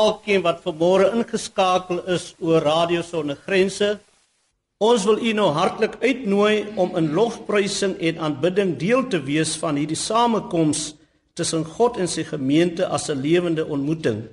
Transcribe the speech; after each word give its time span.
Elkeen 0.00 0.44
wat 0.46 0.62
vanmôre 0.64 1.10
ingeskakel 1.12 1.98
is 2.14 2.30
oor 2.40 2.64
Radio 2.64 3.02
Sonder 3.04 3.36
Grense, 3.44 3.98
ons 4.80 5.04
wil 5.04 5.18
u 5.20 5.32
nou 5.36 5.50
hartlik 5.52 5.98
uitnooi 6.00 6.70
om 6.80 6.94
in 6.96 7.10
lofprysing 7.16 7.98
en 8.08 8.22
aanbidding 8.28 8.78
deel 8.80 9.04
te 9.12 9.20
wees 9.26 9.52
van 9.60 9.76
hierdie 9.76 9.98
samekoms 9.98 10.94
tussen 11.36 11.66
God 11.76 11.98
en 12.00 12.08
sy 12.08 12.24
gemeente 12.24 12.86
as 12.86 13.10
'n 13.10 13.20
lewende 13.20 13.66
ontmoeting. 13.66 14.24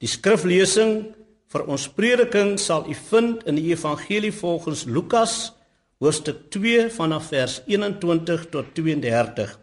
Die 0.00 0.08
skriflesing 0.08 1.14
vir 1.52 1.66
ons 1.66 1.88
prediking 1.88 2.58
sal 2.58 2.84
u 2.88 2.94
vind 2.94 3.46
in 3.46 3.56
die 3.56 3.72
Evangelie 3.72 4.32
volgens 4.32 4.84
Lukas, 4.84 5.52
hoofstuk 5.98 6.50
2 6.50 6.90
vanaf 6.90 7.28
vers 7.28 7.62
21 7.66 8.46
tot 8.50 8.74
32. 8.74 9.58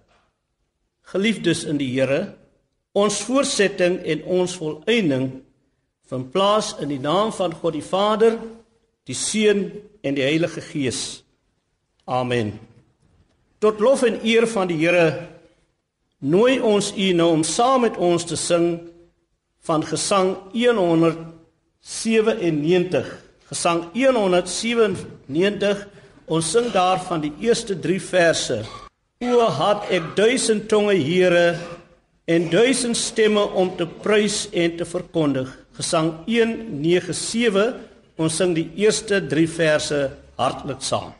Geliefdes 1.02 1.64
in 1.64 1.78
die 1.78 1.90
Here, 1.94 2.36
Ons 2.98 3.20
voorsetting 3.28 4.00
en 4.02 4.24
ons 4.40 4.56
volëinding 4.58 5.28
vind 6.08 6.31
plaas 6.34 6.72
in 6.81 6.90
die 6.90 7.04
naam 7.04 7.31
van 7.36 7.54
God 7.54 7.73
die 7.76 7.86
Vader, 7.86 8.39
die 9.08 9.16
Seun 9.16 9.72
en 10.02 10.16
die 10.17 10.26
Heilige 10.26 10.62
Gees. 10.64 11.23
Amen. 12.08 12.59
Tot 13.59 13.80
lof 13.84 14.04
en 14.08 14.20
eer 14.23 14.48
van 14.48 14.67
die 14.70 14.78
Here 14.80 15.28
nooi 16.23 16.59
ons 16.64 16.94
u 16.98 17.14
nou 17.14 17.31
om 17.36 17.44
saam 17.45 17.81
met 17.86 17.98
ons 18.02 18.26
te 18.26 18.36
sing 18.39 18.80
van 19.67 19.84
Gesang 19.86 20.38
197. 20.54 23.23
Gesang 23.52 23.84
197. 23.94 25.88
Ons 26.28 26.52
sing 26.52 26.72
daarvan 26.73 27.22
die 27.23 27.34
eerste 27.44 27.80
3 27.80 28.00
verse. 28.04 28.64
O, 29.23 29.50
hat 29.59 29.86
ek 29.94 30.04
duisend 30.17 30.67
tonge, 30.70 30.95
Here, 31.02 31.56
en 32.28 32.50
duisend 32.52 32.97
stemme 33.00 33.44
om 33.56 33.70
te 33.80 33.88
prys 33.88 34.47
en 34.52 34.75
te 34.78 34.86
verkondig. 34.86 35.47
Gesang 35.80 36.11
197. 36.28 37.70
Ons 38.17 38.39
sing 38.42 38.56
die 38.58 38.67
eerste 38.81 39.22
3 39.31 39.45
verse 39.47 40.02
hartlik 40.42 40.83
saam. 40.83 41.14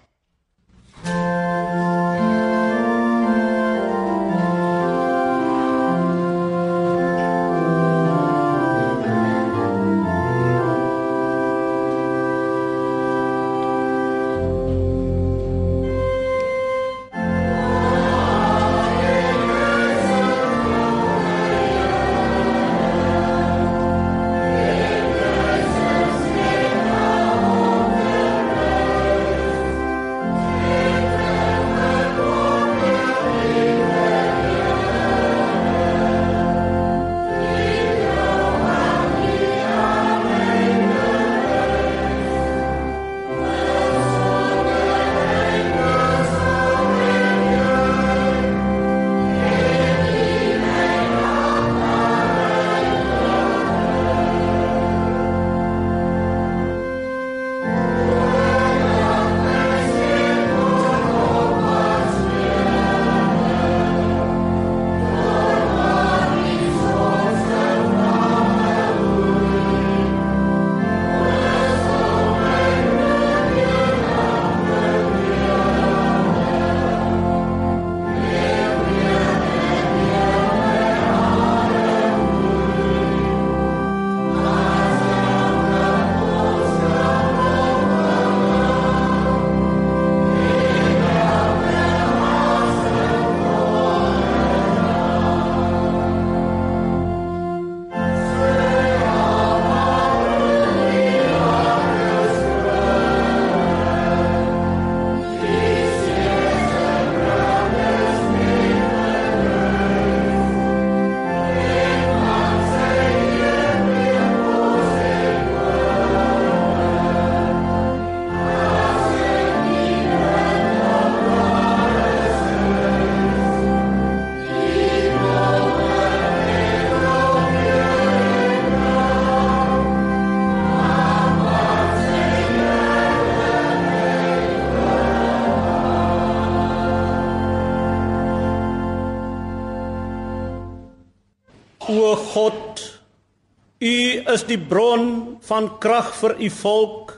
Is 144.38 144.46
die 144.46 144.59
bron 144.62 145.38
van 145.48 145.72
krag 145.81 146.14
vir 146.20 146.36
U 146.38 146.50
volk. 146.59 147.16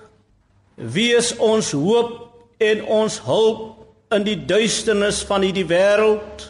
Wees 0.80 1.34
ons 1.44 1.74
hoop 1.75 2.62
en 2.63 2.85
ons 2.88 3.19
hulp 3.25 4.16
in 4.16 4.25
die 4.25 4.38
duisternis 4.47 5.22
van 5.28 5.44
hierdie 5.44 5.68
wêreld 5.68 6.50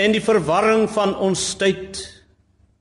en 0.00 0.14
die 0.14 0.22
verwarring 0.22 0.86
van 0.94 1.16
ons 1.18 1.42
tyd. 1.58 1.98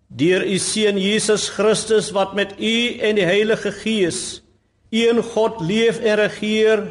Deur 0.09 0.45
U 0.45 0.57
seun 0.61 0.97
Jesus 1.01 1.49
Christus 1.53 2.11
wat 2.15 2.35
met 2.37 2.55
U 2.57 2.75
en 3.05 3.17
die 3.17 3.27
Heilige 3.27 3.73
Gees 3.81 4.41
een 4.89 5.21
God 5.21 5.61
leef 5.61 5.99
en 6.01 6.17
regeer 6.17 6.81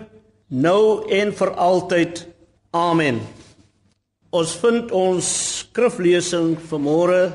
nou 0.49 1.09
en 1.11 1.33
vir 1.35 1.51
altyd. 1.59 2.23
Amen. 2.71 3.19
Ons 4.31 4.55
vind 4.61 4.93
ons 4.95 5.29
skriflesing 5.65 6.53
vanmôre 6.71 7.31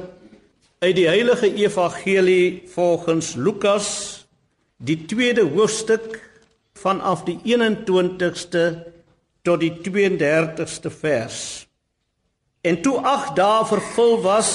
uit 0.84 0.98
die 0.98 1.08
Heilige 1.08 1.48
Evangelie 1.48 2.64
volgens 2.68 3.36
Lukas 3.40 3.88
die 4.84 5.06
tweede 5.08 5.46
hoofstuk 5.48 6.18
vanaf 6.76 7.22
die 7.24 7.38
21ste 7.46 8.64
tot 9.48 9.64
die 9.64 9.72
32ste 9.86 10.92
vers. 10.92 11.40
En 12.68 12.82
toe 12.84 12.98
ag 13.00 13.32
dae 13.38 13.64
vervul 13.72 14.20
was, 14.28 14.52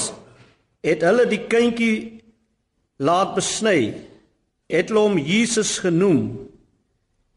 het 0.85 1.01
hulle 1.09 1.25
die 1.33 1.41
kindjie 1.49 2.21
laat 3.01 3.33
besny. 3.39 3.95
Het 4.69 4.93
hulle 4.93 5.09
hom 5.09 5.17
Jesus 5.17 5.79
genoem. 5.81 6.35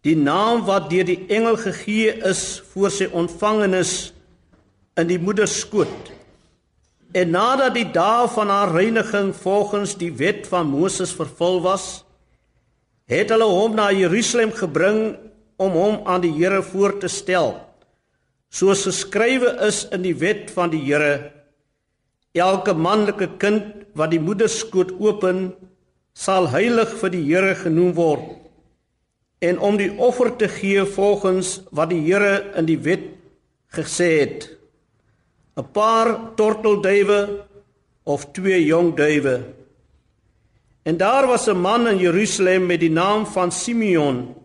Die 0.04 0.20
naam 0.20 0.66
wat 0.68 0.92
deur 0.92 1.08
die 1.08 1.22
engel 1.32 1.56
gegee 1.64 2.18
is 2.28 2.60
voor 2.74 2.92
sy 2.92 3.08
ontvangenis 3.08 4.12
in 5.00 5.08
die 5.08 5.22
moeder 5.22 5.48
skoot. 5.48 6.12
En 7.12 7.34
nadat 7.34 7.76
die 7.76 7.88
dae 7.92 8.28
van 8.32 8.48
haar 8.48 8.72
reiniging 8.72 9.34
volgens 9.36 9.98
die 10.00 10.14
wet 10.16 10.46
van 10.48 10.70
Moses 10.72 11.12
vervul 11.12 11.60
was, 11.64 12.06
het 13.12 13.34
hulle 13.34 13.50
hom 13.52 13.76
na 13.76 13.90
Jerusalem 13.92 14.54
gebring 14.56 15.18
om 15.60 15.76
hom 15.76 15.98
aan 16.08 16.24
die 16.24 16.32
Here 16.38 16.62
voor 16.64 16.96
te 17.02 17.10
stel. 17.12 17.58
Soos 18.52 18.86
geskrywe 18.88 19.58
is 19.68 19.84
in 19.92 20.06
die 20.06 20.16
wet 20.16 20.54
van 20.56 20.72
die 20.72 20.80
Here: 20.86 21.32
Elke 22.32 22.74
manlike 22.74 23.28
kind 23.44 23.84
wat 24.00 24.14
die 24.16 24.22
moederskoot 24.24 24.96
open, 25.00 25.52
sal 26.16 26.48
heilig 26.56 26.96
vir 27.02 27.12
die 27.12 27.26
Here 27.28 27.56
genoem 27.60 27.92
word. 28.00 28.24
En 29.44 29.60
om 29.60 29.76
die 29.76 29.92
offer 30.00 30.32
te 30.38 30.48
gee 30.48 30.86
volgens 30.86 31.60
wat 31.76 31.92
die 31.92 32.00
Here 32.08 32.54
in 32.56 32.72
die 32.72 32.80
wet 32.80 33.10
gesê 33.76 34.12
het. 34.24 34.61
'n 35.58 35.72
paar 35.72 36.36
tortelduwe 36.36 37.46
of 38.04 38.32
twee 38.32 38.66
jong 38.66 38.96
duwe 38.96 39.62
En 40.84 40.98
daar 40.98 41.28
was 41.28 41.48
'n 41.48 41.58
man 41.58 41.88
in 41.88 41.98
Jerusalem 41.98 42.66
met 42.66 42.80
die 42.80 42.92
naam 42.92 43.26
van 43.26 43.52
Simeon. 43.52 44.36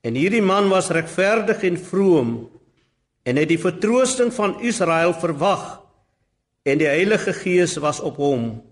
En 0.00 0.14
hierdie 0.14 0.42
man 0.42 0.68
was 0.68 0.88
regverdig 0.88 1.62
en 1.62 1.78
vroom 1.78 2.50
en 3.22 3.36
het 3.36 3.48
die 3.48 3.58
vertroosting 3.58 4.34
van 4.34 4.60
Israel 4.60 5.14
verwag 5.14 5.82
en 6.62 6.78
die 6.78 6.86
Heilige 6.86 7.32
Gees 7.32 7.76
was 7.76 8.00
op 8.00 8.16
hom. 8.16 8.62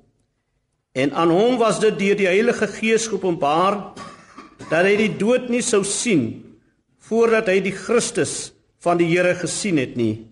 En 0.92 1.12
aan 1.12 1.30
hom 1.30 1.56
was 1.56 1.80
dit 1.80 1.98
deur 1.98 2.16
die 2.16 2.26
Heilige 2.26 2.66
Gees 2.66 3.06
geopenbaar 3.06 3.92
dat 4.70 4.84
hy 4.84 4.96
die 4.96 5.16
dood 5.16 5.48
nie 5.48 5.62
sou 5.62 5.84
sien 5.84 6.56
voordat 6.98 7.46
hy 7.46 7.60
die 7.60 7.74
Christus 7.74 8.52
van 8.78 8.96
die 8.96 9.06
Here 9.06 9.34
gesien 9.34 9.76
het 9.76 9.96
nie. 9.96 10.29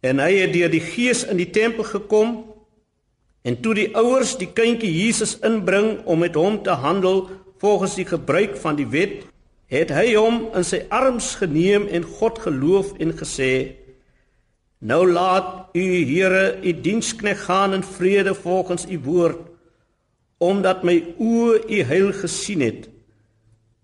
En 0.00 0.20
hy 0.22 0.32
het 0.38 0.52
deur 0.54 0.70
die 0.70 0.82
Gees 0.82 1.24
in 1.26 1.40
die 1.40 1.50
tempel 1.50 1.86
gekom 1.88 2.36
en 3.42 3.56
toe 3.62 3.74
die 3.74 3.88
ouers 3.96 4.36
die 4.38 4.50
kindjie 4.52 4.90
Jesus 4.92 5.38
inbring 5.46 6.04
om 6.06 6.22
met 6.22 6.36
hom 6.38 6.60
te 6.62 6.74
handel 6.82 7.26
volgens 7.62 7.96
die 7.98 8.06
gebruik 8.06 8.56
van 8.60 8.76
die 8.78 8.86
wet, 8.86 9.24
het 9.72 9.90
hy 9.94 10.12
hom 10.14 10.44
in 10.56 10.66
sy 10.66 10.84
arms 10.94 11.34
geneem 11.40 11.88
en 11.90 12.06
God 12.18 12.38
geloof 12.44 12.92
en 13.02 13.14
gesê: 13.18 13.74
Nou 14.78 15.02
laat 15.10 15.74
u 15.74 15.86
Here 16.12 16.58
u 16.62 16.72
dienskneg 16.80 17.44
gaan 17.44 17.74
in 17.74 17.82
vrede 17.82 18.34
volgens 18.34 18.86
u 18.86 19.00
woord, 19.04 19.40
omdat 20.38 20.84
my 20.86 21.00
oë 21.18 21.64
u 21.66 21.82
heil 21.82 22.12
gesien 22.14 22.62
het 22.62 22.86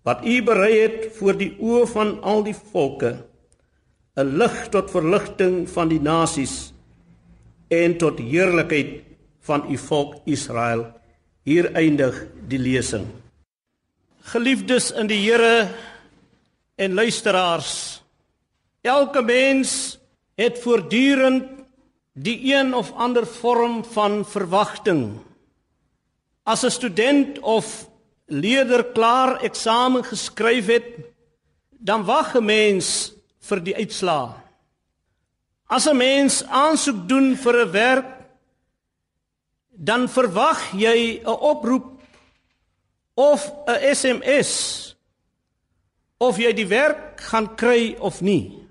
wat 0.05 0.21
u 0.21 0.35
berei 0.45 0.73
het 0.83 1.07
voor 1.17 1.33
die 1.37 1.55
oë 1.57 1.85
van 1.89 2.11
al 2.21 2.43
die 2.45 2.55
volke 2.71 3.15
'n 4.15 4.37
lig 4.39 4.69
tot 4.71 4.91
verligting 4.91 5.65
van 5.69 5.89
die 5.91 5.99
nasies 5.99 6.71
en 7.67 7.97
tot 7.99 8.19
heerlikheid 8.19 9.03
van 9.43 9.65
u 9.71 9.77
volk 9.77 10.21
Israel. 10.25 10.87
Hier 11.43 11.67
eindig 11.75 12.15
die 12.47 12.59
lesing. 12.59 13.05
Geliefdes 14.31 14.91
in 14.91 15.07
die 15.07 15.19
Here 15.19 15.67
en 16.75 16.93
luisteraars, 16.93 18.01
elke 18.81 19.21
mens 19.21 19.99
het 20.35 20.59
voortdurend 20.63 21.51
die 22.13 22.55
een 22.55 22.73
of 22.73 22.93
ander 22.95 23.27
vorm 23.27 23.83
van 23.83 24.23
verwagting. 24.25 25.19
As 26.43 26.63
'n 26.63 26.71
student 26.71 27.39
of 27.39 27.89
leerder 28.25 28.83
klaar 28.83 29.41
eksamen 29.43 30.03
geskryf 30.03 30.65
het, 30.65 30.87
dan 31.69 32.05
wag 32.05 32.35
'n 32.35 32.45
mens 32.45 33.14
vir 33.45 33.61
die 33.61 33.75
uitslaa. 33.75 34.41
As 35.69 35.87
'n 35.87 35.97
mens 35.97 36.43
aansoek 36.43 37.07
doen 37.07 37.35
vir 37.35 37.55
'n 37.65 37.71
werk, 37.71 38.11
dan 39.69 40.07
verwag 40.07 40.59
jy 40.73 41.21
'n 41.21 41.27
oproep 41.27 42.01
of 43.15 43.51
'n 43.67 43.95
SMS 43.95 44.51
of 46.17 46.37
jy 46.37 46.53
die 46.53 46.67
werk 46.67 47.21
gaan 47.21 47.55
kry 47.55 47.95
of 47.99 48.21
nie. 48.21 48.65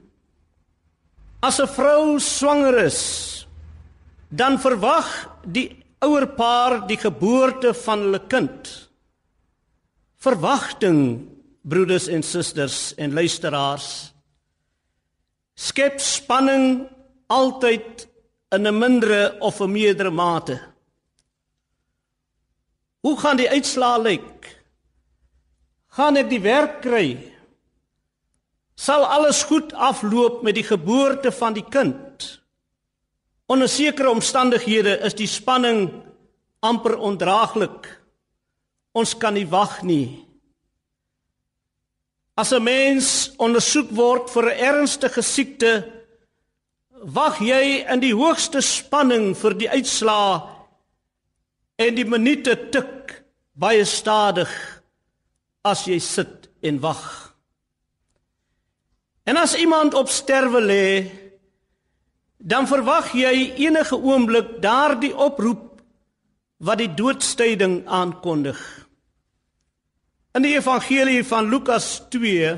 As 1.42 1.60
'n 1.60 1.68
vrou 1.68 2.18
swanger 2.18 2.84
is, 2.84 3.46
dan 4.28 4.58
verwag 4.58 5.28
die 5.44 5.84
ouer 6.00 6.26
paar 6.26 6.86
die 6.86 6.96
geboorte 6.96 7.74
van 7.74 7.98
hulle 7.98 8.26
kind. 8.26 8.88
Verwagting, 10.16 11.28
broeders 11.62 12.08
en 12.08 12.22
susters 12.22 12.94
en 12.96 13.12
luisteraars, 13.12 14.13
skep 15.54 16.00
spanning 16.00 16.88
altyd 17.26 18.06
in 18.52 18.66
'n 18.66 18.78
mindere 18.78 19.36
of 19.40 19.60
'n 19.60 19.72
meerdere 19.72 20.10
mate. 20.10 20.60
Hoe 23.00 23.18
gaan 23.18 23.36
die 23.36 23.50
uitslaa 23.50 23.98
lyk? 23.98 24.62
Gaan 25.88 26.16
ek 26.16 26.28
die 26.28 26.40
werk 26.40 26.80
kry? 26.82 27.34
Sal 28.74 29.04
alles 29.04 29.42
goed 29.42 29.72
afloop 29.72 30.42
met 30.42 30.54
die 30.54 30.66
geboorte 30.66 31.32
van 31.32 31.52
die 31.52 31.64
kind? 31.68 32.42
Onder 33.46 33.68
sekere 33.68 34.10
omstandighede 34.10 34.98
is 35.04 35.14
die 35.14 35.26
spanning 35.26 36.02
amper 36.60 36.96
ondraaglik. 36.98 38.00
Ons 38.92 39.16
kan 39.16 39.34
nie 39.34 39.46
wag 39.46 39.82
nie. 39.82 40.24
As 42.36 42.52
'n 42.52 42.62
mens 42.62 43.30
ondersoek 43.38 43.90
word 43.90 44.30
vir 44.30 44.44
'n 44.50 44.58
ernstige 44.58 45.22
siekte, 45.22 45.72
wag 47.04 47.38
jy 47.38 47.84
in 47.92 48.00
die 48.00 48.14
hoogste 48.14 48.60
spanning 48.60 49.36
vir 49.36 49.54
die 49.54 49.70
uitslaa 49.70 50.42
en 51.78 51.94
die 51.94 52.04
minute 52.04 52.70
tik 52.70 53.24
baie 53.54 53.84
stadig 53.84 54.50
as 55.64 55.84
jy 55.86 55.98
sit 55.98 56.48
en 56.62 56.80
wag. 56.80 57.34
En 59.24 59.36
as 59.36 59.54
iemand 59.54 59.94
op 59.94 60.08
sterwe 60.08 60.60
lê, 60.60 61.10
dan 62.38 62.66
verwag 62.66 63.12
jy 63.12 63.54
enige 63.56 63.96
oomblik 63.96 64.60
daardie 64.60 65.14
oproep 65.16 65.80
wat 66.58 66.78
die 66.78 66.94
doodstyding 66.94 67.86
aankondig. 67.86 68.83
In 70.34 70.42
die 70.42 70.56
evangelie 70.56 71.22
van 71.22 71.46
Lukas 71.46 72.00
2 72.10 72.54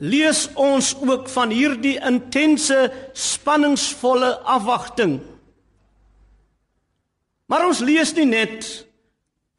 lees 0.00 0.46
ons 0.56 0.94
ook 1.04 1.26
van 1.28 1.50
hierdie 1.52 1.98
intense 2.00 2.78
spanningsvolle 3.12 4.30
afwagting. 4.54 5.18
Maar 7.44 7.66
ons 7.68 7.82
lees 7.84 8.14
nie 8.16 8.24
net 8.30 8.70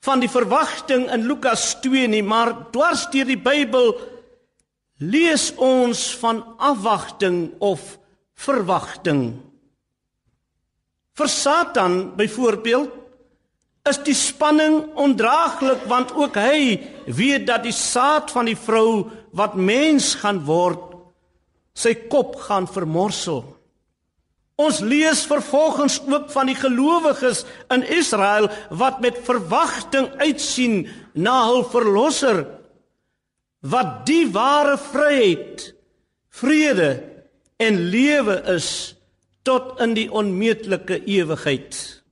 van 0.04 0.24
die 0.26 0.32
verwagting 0.32 1.06
in 1.14 1.28
Lukas 1.30 1.76
2 1.86 2.10
nie, 2.10 2.24
maar 2.26 2.56
dwars 2.74 3.06
deur 3.14 3.30
die 3.30 3.38
Bybel 3.38 3.94
lees 5.06 5.52
ons 5.62 6.02
van 6.18 6.42
afwagting 6.58 7.54
of 7.62 8.00
verwagting. 8.34 9.38
Vir 11.14 11.30
Satan 11.30 12.16
byvoorbeeld 12.18 13.03
is 13.90 14.00
die 14.06 14.16
spanning 14.16 14.86
ondraaglik 15.00 15.84
want 15.92 16.14
ook 16.16 16.38
hy 16.40 16.80
weet 17.12 17.48
dat 17.50 17.66
die 17.66 17.76
saad 17.76 18.32
van 18.32 18.48
die 18.48 18.58
vrou 18.60 19.10
wat 19.36 19.58
mens 19.60 20.14
gaan 20.22 20.40
word 20.48 20.94
sy 21.76 21.96
kop 22.08 22.38
gaan 22.46 22.68
vermorsel. 22.70 23.42
Ons 24.62 24.80
lees 24.86 25.24
vervolgens 25.26 25.98
ook 26.06 26.30
van 26.32 26.48
die 26.48 26.58
gelowiges 26.58 27.42
in 27.74 27.84
Israel 27.84 28.48
wat 28.70 29.02
met 29.02 29.18
verwagting 29.26 30.12
uitsien 30.22 30.84
na 31.18 31.40
hul 31.50 31.64
verlosser 31.74 32.44
wat 33.64 34.04
die 34.06 34.28
ware 34.36 34.76
vryheid, 34.78 35.72
vrede 36.30 36.92
en 37.64 37.80
lewe 37.90 38.38
is 38.54 38.70
tot 39.48 39.80
in 39.84 39.96
die 39.98 40.10
onmeetlike 40.12 41.00
ewigheid. 41.08 42.03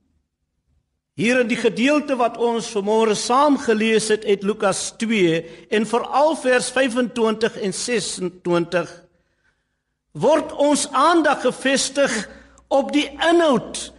Hier 1.12 1.42
in 1.42 1.48
die 1.50 1.60
gedeelte 1.60 2.16
wat 2.16 2.38
ons 2.40 2.70
vanmôre 2.72 3.12
saam 3.18 3.58
gelees 3.60 4.06
het 4.08 4.24
uit 4.24 4.46
Lukas 4.48 4.94
2 4.96 5.42
en 5.76 5.84
veral 5.86 6.32
vers 6.40 6.70
25 6.72 7.58
en 7.60 7.74
26 7.76 8.94
word 10.12 10.52
ons 10.60 10.86
aandag 10.92 11.40
gefestig 11.44 12.12
op 12.72 12.92
die 12.92 13.06
inhoud 13.12 13.92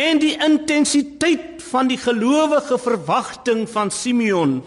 en 0.00 0.20
die 0.20 0.34
intensiteit 0.40 1.60
van 1.70 1.88
die 1.88 1.98
gelowige 2.00 2.78
verwagting 2.80 3.66
van 3.68 3.92
Simeon. 3.92 4.60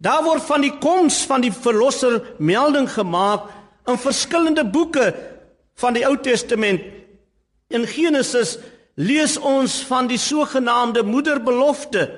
Daar 0.00 0.24
word 0.24 0.44
van 0.48 0.64
die 0.64 0.72
koms 0.80 1.22
van 1.28 1.44
die 1.44 1.52
verlosser 1.52 2.22
melding 2.36 2.88
gemaak 2.92 3.48
in 3.88 4.00
verskillende 4.00 4.64
boeke 4.64 5.12
van 5.80 5.96
die 5.96 6.04
Ou 6.08 6.16
Testament. 6.20 6.80
In 7.68 7.84
Genesis 7.88 8.56
lees 8.96 9.36
ons 9.36 9.82
van 9.84 10.08
die 10.08 10.18
sogenaamde 10.18 11.02
moederbelofte. 11.04 12.08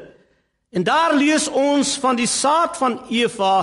En 0.70 0.84
daar 0.84 1.14
lees 1.16 1.48
ons 1.48 1.96
van 1.98 2.16
die 2.16 2.28
saad 2.28 2.76
van 2.78 3.00
Eva 3.10 3.54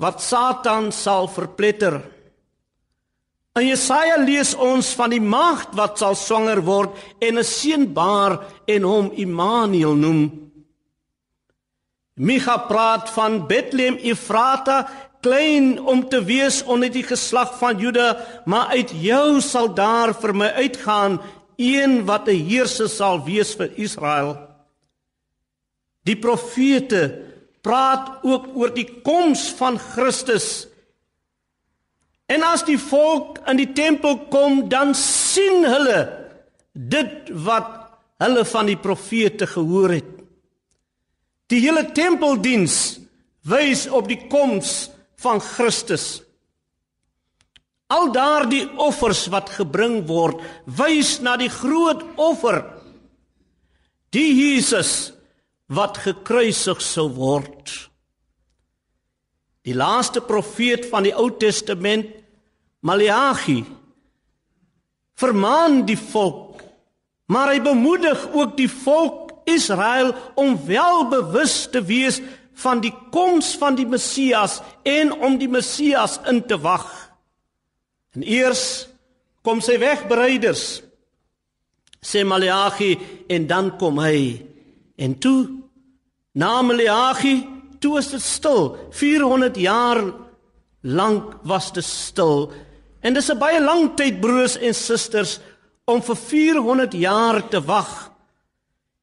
wat 0.00 0.22
Satan 0.22 0.90
sal 0.92 1.28
verpletter. 1.28 2.00
In 3.54 3.68
Jesaja 3.68 4.16
lees 4.18 4.54
ons 4.58 4.88
van 4.98 5.12
die 5.14 5.22
maagd 5.22 5.76
wat 5.78 6.00
sal 6.00 6.16
swanger 6.18 6.62
word 6.66 6.96
en 7.20 7.38
'n 7.38 7.44
seun 7.44 7.92
baar 7.94 8.40
en 8.66 8.82
hom 8.82 9.12
Immanuel 9.14 9.94
noem. 9.94 10.50
Micha 12.14 12.58
praat 12.58 13.10
van 13.10 13.46
Bethlehem 13.46 13.96
Efrata, 13.96 14.88
klein 15.20 15.80
om 15.80 16.08
te 16.08 16.24
wees 16.24 16.62
onder 16.62 16.90
die 16.90 17.02
geslag 17.02 17.58
van 17.58 17.78
Juda, 17.78 18.16
maar 18.44 18.66
uit 18.66 18.90
jou 18.90 19.40
sal 19.40 19.74
daar 19.74 20.14
vir 20.14 20.34
my 20.34 20.46
uitgaan 20.46 21.20
een 21.56 22.04
wat 22.04 22.28
'n 22.28 22.44
heerser 22.48 22.88
sal 22.88 23.24
wees 23.24 23.54
vir 23.54 23.70
Israel. 23.76 24.38
Die 26.04 26.16
profete 26.16 27.22
praat 27.60 28.20
ook 28.22 28.56
oor 28.56 28.74
die 28.74 29.00
koms 29.02 29.48
van 29.56 29.78
Christus. 29.78 30.66
En 32.26 32.42
as 32.42 32.64
die 32.64 32.78
volk 32.78 33.38
in 33.48 33.56
die 33.56 33.72
tempel 33.72 34.18
kom, 34.28 34.68
dan 34.68 34.94
sien 34.94 35.64
hulle 35.64 36.08
dit 36.72 37.30
wat 37.30 37.70
hulle 38.18 38.44
van 38.44 38.66
die 38.66 38.76
profete 38.80 39.46
gehoor 39.46 39.96
het. 39.96 40.10
Die 41.52 41.60
hele 41.60 41.92
tempeldiens 41.92 43.00
wys 43.44 43.86
op 43.88 44.08
die 44.08 44.26
koms 44.28 44.90
van 45.20 45.40
Christus. 45.40 46.23
Al 47.92 48.12
daardie 48.12 48.64
offers 48.80 49.26
wat 49.32 49.52
gebring 49.58 50.06
word, 50.08 50.40
wys 50.64 51.18
na 51.20 51.36
die 51.40 51.50
groot 51.52 52.00
offer 52.16 52.62
die 54.14 54.30
Jesus 54.30 55.12
wat 55.74 55.98
gekruisig 56.04 56.82
sou 56.84 57.08
word. 57.16 57.72
Die 59.64 59.74
laaste 59.74 60.22
profeet 60.24 60.86
van 60.90 61.06
die 61.06 61.14
Ou 61.16 61.30
Testament, 61.40 62.10
Maleagi, 62.84 63.62
vermaan 65.16 65.82
die 65.88 65.96
volk, 65.98 66.60
maar 67.32 67.54
hy 67.54 67.62
bemoedig 67.64 68.26
ook 68.36 68.58
die 68.58 68.68
volk 68.68 69.32
Israel 69.48 70.12
om 70.40 70.58
wel 70.68 71.06
bewus 71.08 71.64
te 71.72 71.80
wees 71.84 72.20
van 72.60 72.82
die 72.84 72.92
koms 73.12 73.54
van 73.58 73.74
die 73.78 73.86
Messias 73.88 74.60
en 74.86 75.14
om 75.16 75.38
die 75.40 75.48
Messias 75.48 76.20
in 76.30 76.42
te 76.46 76.58
wag. 76.60 76.86
En 78.14 78.22
eers 78.22 78.88
kom 79.42 79.60
sy 79.60 79.78
wegbereiders 79.78 80.82
sê 82.04 82.24
Maleagi 82.24 82.98
en 83.28 83.46
dan 83.46 83.72
kom 83.80 83.98
hy. 83.98 84.44
En 85.00 85.16
toe 85.18 85.48
na 86.36 86.60
Maleagi 86.62 87.36
toe 87.80 87.98
is 87.98 88.10
dit 88.12 88.22
stil. 88.22 88.76
400 88.92 89.56
jaar 89.56 90.02
lank 90.84 91.40
was 91.48 91.72
dit 91.72 91.84
stil. 91.84 92.52
En 93.00 93.14
dis 93.14 93.30
'n 93.30 93.38
baie 93.38 93.60
lang 93.60 93.96
tyd 93.96 94.20
broers 94.20 94.56
en 94.56 94.74
susters 94.74 95.40
om 95.84 96.02
vir 96.02 96.16
400 96.16 96.92
jaar 96.92 97.48
te 97.48 97.60
wag. 97.60 98.10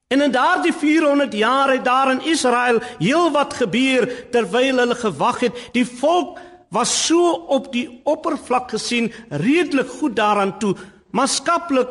En 0.07 0.21
in 0.21 0.31
daardie 0.31 0.73
400 0.73 1.33
jaar 1.33 1.71
het 1.71 1.85
daar 1.85 2.11
in 2.11 2.21
Israel 2.21 2.81
heelwat 2.99 3.53
gebeur 3.53 4.29
terwyl 4.29 4.77
hulle 4.77 4.95
gewag 4.95 5.39
het. 5.39 5.53
Die 5.71 5.85
volk 5.85 6.39
was 6.71 6.91
so 7.07 7.33
op 7.51 7.71
die 7.73 7.87
oppervlak 8.07 8.71
gesien 8.71 9.11
redelik 9.29 9.89
goed 9.99 10.15
daaraan 10.15 10.55
toe, 10.59 10.75
maar 11.11 11.27
skaplik 11.27 11.89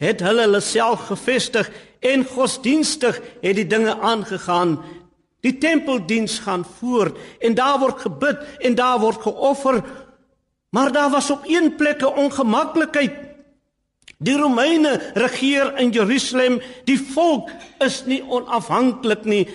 het 0.00 0.22
hulle 0.24 0.46
hulle 0.46 0.60
self 0.64 1.06
gevestig 1.10 1.68
en 2.00 2.24
godsdienstig 2.26 3.20
het 3.42 3.58
die 3.60 3.68
dinge 3.68 3.94
aangegaan. 4.00 4.78
Die 5.42 5.58
tempeldiens 5.58 6.38
gaan 6.46 6.64
voort 6.78 7.18
en 7.42 7.54
daar 7.54 7.78
word 7.82 8.00
gebid 8.06 8.40
en 8.64 8.74
daar 8.78 8.98
word 9.02 9.20
geoffer. 9.22 9.82
Maar 10.70 10.92
daar 10.92 11.10
was 11.10 11.30
op 11.30 11.44
een 11.46 11.74
plek 11.76 12.00
'n 12.02 12.16
ongemaklikheid. 12.24 13.12
Die 14.18 14.36
Romeine 14.36 15.00
regeer 15.14 15.78
in 15.78 15.90
Jerusalem. 15.90 16.60
Die 16.84 17.00
volk 17.00 17.50
is 17.78 18.04
nie 18.04 18.22
onafhanklik 18.22 19.24
nie. 19.24 19.48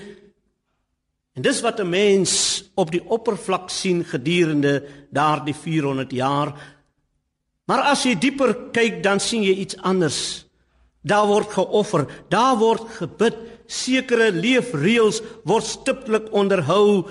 En 1.38 1.44
dis 1.46 1.62
wat 1.62 1.80
'n 1.80 1.90
mens 1.90 2.64
op 2.74 2.92
die 2.92 3.04
oppervlak 3.06 3.70
sien 3.70 4.04
gedurende 4.04 4.84
daardie 5.12 5.56
400 5.56 6.12
jaar. 6.12 6.54
Maar 7.66 7.80
as 7.80 8.04
jy 8.04 8.16
dieper 8.16 8.56
kyk, 8.72 9.04
dan 9.04 9.20
sien 9.20 9.44
jy 9.44 9.54
iets 9.54 9.78
anders. 9.78 10.46
Daar 11.02 11.28
word 11.28 11.52
geoffer, 11.52 12.08
daar 12.30 12.58
word 12.58 12.90
gebid, 12.90 13.36
sekere 13.68 14.32
leefreëls 14.32 15.22
word 15.44 15.64
stiptelik 15.64 16.34
onderhou. 16.34 17.08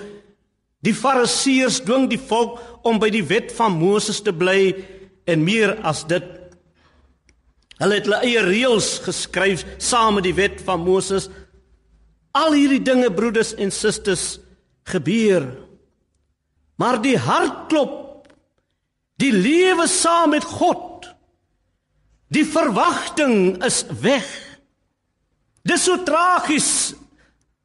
Die 0.81 0.93
Fariseërs 0.93 1.79
dwing 1.85 2.09
die 2.09 2.19
volk 2.19 2.59
om 2.83 2.99
by 2.99 3.09
die 3.09 3.23
wet 3.23 3.53
van 3.55 3.71
Moses 3.71 4.21
te 4.21 4.33
bly 4.33 4.75
en 5.25 5.43
meer 5.43 5.77
as 5.83 6.03
dit. 6.07 6.25
Hulle 7.77 7.93
het 7.93 8.05
hulle 8.05 8.21
eie 8.25 8.41
reëls 8.41 8.99
geskryf 8.99 9.65
saam 9.77 10.13
met 10.17 10.23
die 10.23 10.35
wet 10.35 10.61
van 10.65 10.81
Moses 10.81 11.29
Al 12.37 12.53
hierdie 12.53 12.83
dinge 12.85 13.09
broeders 13.13 13.55
en 13.55 13.71
susters 13.73 14.37
gebeur. 14.87 15.47
Maar 16.77 16.99
die 17.01 17.17
hartklop, 17.17 18.27
die 19.17 19.33
lewe 19.33 19.87
saam 19.89 20.35
met 20.35 20.45
God, 20.45 21.07
die 22.29 22.45
verwagting 22.45 23.57
is 23.65 23.81
weg. 24.03 24.27
Dis 25.67 25.87
so 25.87 25.97
tragies 26.05 26.93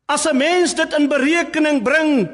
as 0.07 0.27
'n 0.27 0.37
mens 0.37 0.75
dit 0.75 0.93
in 0.99 1.09
berekening 1.09 1.83
bring 1.83 2.29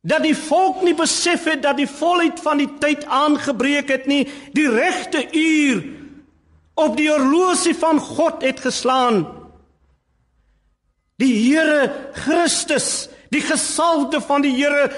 dat 0.00 0.22
die 0.22 0.36
volk 0.36 0.82
nie 0.82 0.94
besef 0.94 1.44
het 1.44 1.62
dat 1.62 1.76
die 1.76 1.88
volheid 1.88 2.40
van 2.40 2.56
die 2.58 2.70
tyd 2.80 3.04
aangebreek 3.04 3.88
het 3.88 4.06
nie, 4.06 4.28
die 4.52 4.68
regte 4.68 5.26
uur 5.32 5.82
op 6.74 6.96
die 6.96 7.10
horlosie 7.10 7.74
van 7.76 8.00
God 8.00 8.42
het 8.42 8.60
geslaan. 8.60 9.39
Die 11.20 11.32
Here 11.36 11.90
Christus, 12.24 13.08
die 13.30 13.42
gesalfde 13.44 14.22
van 14.24 14.44
die 14.44 14.54
Here 14.56 14.88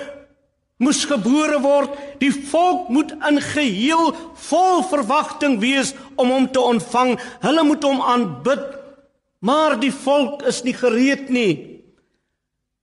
moes 0.83 1.05
gebore 1.07 1.61
word. 1.63 1.97
Die 2.23 2.33
volk 2.33 2.89
moet 2.95 3.15
in 3.29 3.41
geheel 3.43 4.13
vol 4.49 4.83
verwagting 4.91 5.61
wees 5.63 5.93
om 6.17 6.33
hom 6.35 6.49
te 6.51 6.63
ontvang. 6.63 7.17
Hulle 7.43 7.67
moet 7.67 7.85
hom 7.87 8.03
aanbid. 8.03 8.65
Maar 9.43 9.79
die 9.83 9.93
volk 9.95 10.45
is 10.47 10.63
nie 10.67 10.75
gereed 10.79 11.31
nie. 11.35 11.73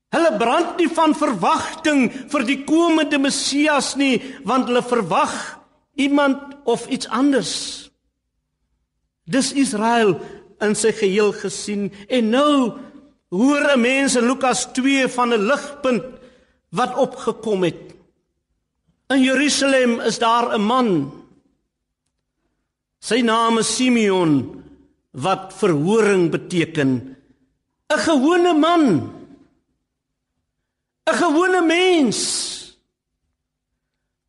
Hulle 0.10 0.32
brand 0.42 0.80
nie 0.80 0.90
van 0.92 1.14
verwagting 1.16 2.08
vir 2.32 2.44
die 2.48 2.64
komende 2.66 3.20
Messias 3.22 3.94
nie, 4.00 4.18
want 4.44 4.68
hulle 4.68 4.82
verwag 4.84 5.36
iemand 6.02 6.58
of 6.66 6.88
iets 6.90 7.08
anders. 7.14 7.54
Dis 9.30 9.54
Israel 9.54 10.16
in 10.66 10.74
sy 10.76 10.92
geheel 10.98 11.30
gesien 11.38 11.92
en 12.10 12.32
nou 12.34 12.54
hoor 13.30 13.62
'n 13.74 13.82
mens 13.82 14.16
in 14.16 14.26
Lukas 14.26 14.66
2 14.74 15.08
van 15.08 15.34
'n 15.34 15.46
ligpunt 15.46 16.04
wat 16.70 16.96
opgekom 16.96 17.64
het. 17.64 17.96
In 19.08 19.22
Jerusalem 19.22 20.00
is 20.00 20.20
daar 20.20 20.54
'n 20.54 20.62
man. 20.62 21.12
Sy 23.00 23.22
naam 23.22 23.58
is 23.58 23.76
Simeon 23.76 24.64
wat 25.12 25.54
verhoring 25.54 26.30
beteken. 26.32 27.16
'n 27.90 28.00
Gewone 28.00 28.54
man. 28.54 28.84
'n 31.06 31.16
Gewone 31.16 31.62
mens. 31.62 32.58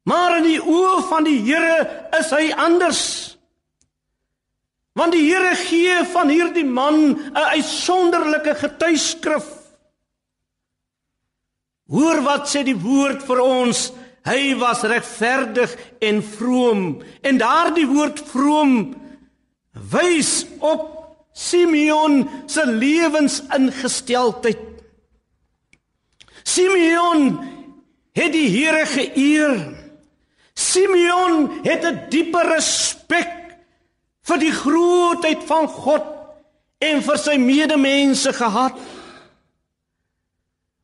Maar 0.03 0.37
in 0.37 0.43
die 0.43 0.61
oë 0.61 1.03
van 1.09 1.25
die 1.25 1.41
Here 1.45 2.09
is 2.19 2.31
hy 2.31 2.53
anders. 2.57 3.30
Want 4.93 5.15
die 5.15 5.23
Here 5.29 5.55
gee 5.55 6.05
van 6.13 6.29
hierdie 6.29 6.67
man 6.67 7.15
'n 7.15 7.37
uitsonderlike 7.37 8.55
getuigskrif. 8.55 9.47
Hoor 11.87 12.23
wat 12.23 12.49
sê 12.49 12.63
die 12.63 12.79
woord 12.79 13.23
vir 13.23 13.41
ons? 13.41 13.93
Hy 14.25 14.55
was 14.59 14.83
regverdig 14.83 15.77
en 15.99 16.23
vroom. 16.23 17.03
En 17.23 17.39
daardie 17.39 17.87
woord 17.87 18.21
vroom 18.21 18.95
wys 19.73 20.47
op 20.59 21.01
Simeon 21.33 22.29
se 22.47 22.67
lewensingesteldheid. 22.67 24.59
Simeon 26.43 27.39
het 28.13 28.33
die 28.33 28.49
Here 28.49 28.87
geëer. 28.87 29.77
Simeon 30.55 31.61
het 31.63 31.85
'n 31.85 32.07
diepe 32.11 32.43
respek 32.43 33.40
vir 34.29 34.41
die 34.43 34.53
grootheid 34.55 35.45
van 35.49 35.69
God 35.71 36.09
en 36.81 37.03
vir 37.05 37.21
sy 37.21 37.37
medemense 37.41 38.33
gehad. 38.37 38.77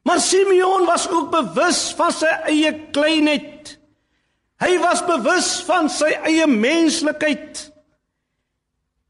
Maar 0.07 0.21
Simeon 0.23 0.87
was 0.87 1.09
ook 1.11 1.33
bewus 1.33 1.89
van 1.99 2.13
sy 2.15 2.31
eie 2.47 2.73
kleinheid. 2.95 3.73
Hy 4.63 4.77
was 4.81 5.03
bewus 5.05 5.49
van 5.67 5.91
sy 5.93 6.13
eie 6.29 6.47
menslikheid. 6.49 7.67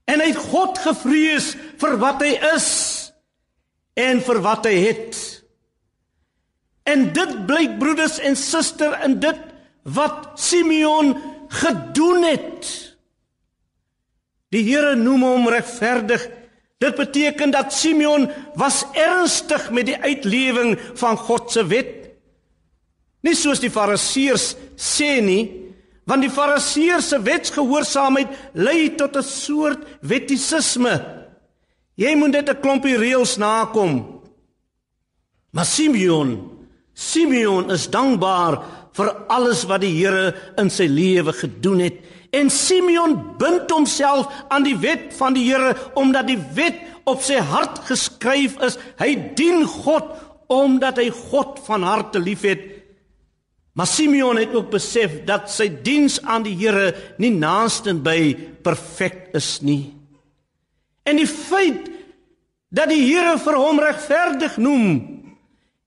En 0.06 0.22
hy 0.22 0.30
het 0.30 0.48
God 0.50 0.78
gevrees 0.80 1.52
vir 1.80 1.98
wat 2.00 2.22
hy 2.24 2.32
is 2.54 2.68
en 3.98 4.22
vir 4.24 4.40
wat 4.44 4.66
hy 4.68 4.74
het. 4.86 5.20
En 6.86 7.08
dit 7.12 7.38
blyk 7.46 7.78
broeders 7.80 8.18
en 8.22 8.38
susters 8.38 9.04
in 9.04 9.18
dit 9.20 9.40
wat 9.96 10.32
Simeon 10.40 11.14
gedoen 11.60 12.24
het. 12.24 12.72
Die 14.56 14.64
Here 14.64 14.94
noem 14.96 15.26
hom 15.26 15.50
regverdig. 15.52 16.24
Dit 16.80 16.96
beteken 16.96 17.52
dat 17.52 17.74
Simeon 17.76 18.28
was 18.56 18.84
ernstig 18.96 19.68
met 19.70 19.88
die 19.90 19.98
uitlewing 20.00 20.76
van 20.96 21.16
God 21.20 21.52
se 21.52 21.64
wet. 21.68 21.92
Nie 23.24 23.36
soos 23.36 23.60
die 23.60 23.72
Fariseërs 23.72 24.54
sê 24.80 25.16
nie, 25.24 25.44
want 26.08 26.22
die 26.24 26.32
Fariseërs 26.32 27.10
se 27.12 27.20
wetsgehoorsaamheid 27.20 28.32
lei 28.54 28.94
tot 28.96 29.16
'n 29.16 29.22
soort 29.22 29.82
wettisisme. 30.00 30.94
Jy 31.96 32.14
moet 32.14 32.32
net 32.32 32.48
'n 32.48 32.60
klompie 32.60 32.96
reëls 32.96 33.36
nakom. 33.36 34.22
Maar 35.50 35.64
Simeon, 35.64 36.50
Simeon 36.94 37.70
is 37.70 37.90
dankbaar 37.90 38.62
vir 38.92 39.08
alles 39.28 39.64
wat 39.64 39.80
die 39.80 39.96
Here 39.96 40.34
in 40.56 40.70
sy 40.70 40.86
lewe 40.86 41.32
gedoen 41.32 41.80
het 41.80 41.98
En 42.36 42.50
Simeon 42.52 43.16
bind 43.40 43.70
homself 43.72 44.28
aan 44.52 44.66
die 44.66 44.76
wet 44.82 45.08
van 45.16 45.36
die 45.36 45.46
Here 45.48 45.72
omdat 45.96 46.28
die 46.28 46.40
wet 46.56 46.82
op 47.08 47.22
sy 47.24 47.38
hart 47.40 47.80
geskryf 47.88 48.58
is. 48.66 48.76
Hy 49.00 49.14
dien 49.38 49.64
God 49.64 50.10
omdat 50.52 51.00
hy 51.00 51.08
God 51.30 51.60
van 51.66 51.86
harte 51.86 52.20
liefhet. 52.22 52.76
Maar 53.76 53.88
Simeon 53.88 54.38
het 54.40 54.54
ook 54.56 54.70
besef 54.72 55.18
dat 55.28 55.50
sy 55.52 55.68
diens 55.84 56.18
aan 56.24 56.46
die 56.46 56.54
Here 56.56 56.92
nie 57.20 57.32
naastenby 57.34 58.32
perfek 58.64 59.34
is 59.36 59.58
nie. 59.60 59.92
En 61.06 61.20
die 61.20 61.28
feit 61.28 61.90
dat 62.72 62.90
die 62.90 63.02
Here 63.04 63.36
vir 63.40 63.58
hom 63.60 63.80
regverdig 63.80 64.56
noem, 64.60 64.86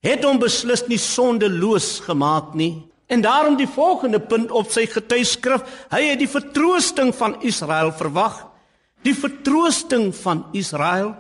het 0.06 0.24
hom 0.24 0.38
beslis 0.39 0.86
nie 0.88 1.01
sondeloos 1.01 1.98
gemaak 2.06 2.53
nie. 2.58 2.75
En 3.10 3.22
daarom 3.22 3.56
die 3.58 3.68
volgende 3.68 4.20
punt 4.22 4.51
op 4.54 4.70
sy 4.70 4.86
getuieskrif, 4.86 5.63
hy 5.89 6.04
het 6.12 6.20
die 6.22 6.30
vertroosting 6.30 7.10
van 7.18 7.39
Israel 7.42 7.89
verwag. 7.98 8.44
Die 9.01 9.16
vertroosting 9.18 10.12
van 10.13 10.44
Israel. 10.54 11.16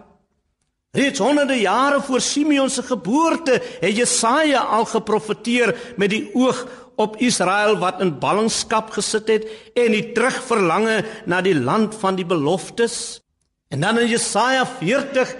Reeds 0.93 1.21
honderde 1.21 1.57
jare 1.57 2.01
voor 2.05 2.21
Simeon 2.21 2.69
se 2.69 2.83
geboorte 2.85 3.57
het 3.79 3.97
Jesaja 3.97 4.61
al 4.77 4.85
geprofeteer 4.85 5.73
met 5.97 6.13
die 6.13 6.29
oog 6.33 6.61
op 6.99 7.17
Israel 7.17 7.77
wat 7.81 8.01
in 8.05 8.17
ballingskap 8.21 8.93
gesit 8.93 9.29
het 9.29 9.49
en 9.73 9.93
die 9.95 10.11
terugverlange 10.13 11.03
na 11.25 11.41
die 11.41 11.55
land 11.57 11.95
van 11.97 12.17
die 12.17 12.25
beloftes. 12.25 13.21
En 13.69 13.81
dan 13.81 13.97
in 13.97 14.13
Jesaja 14.13 14.65
40 14.77 15.35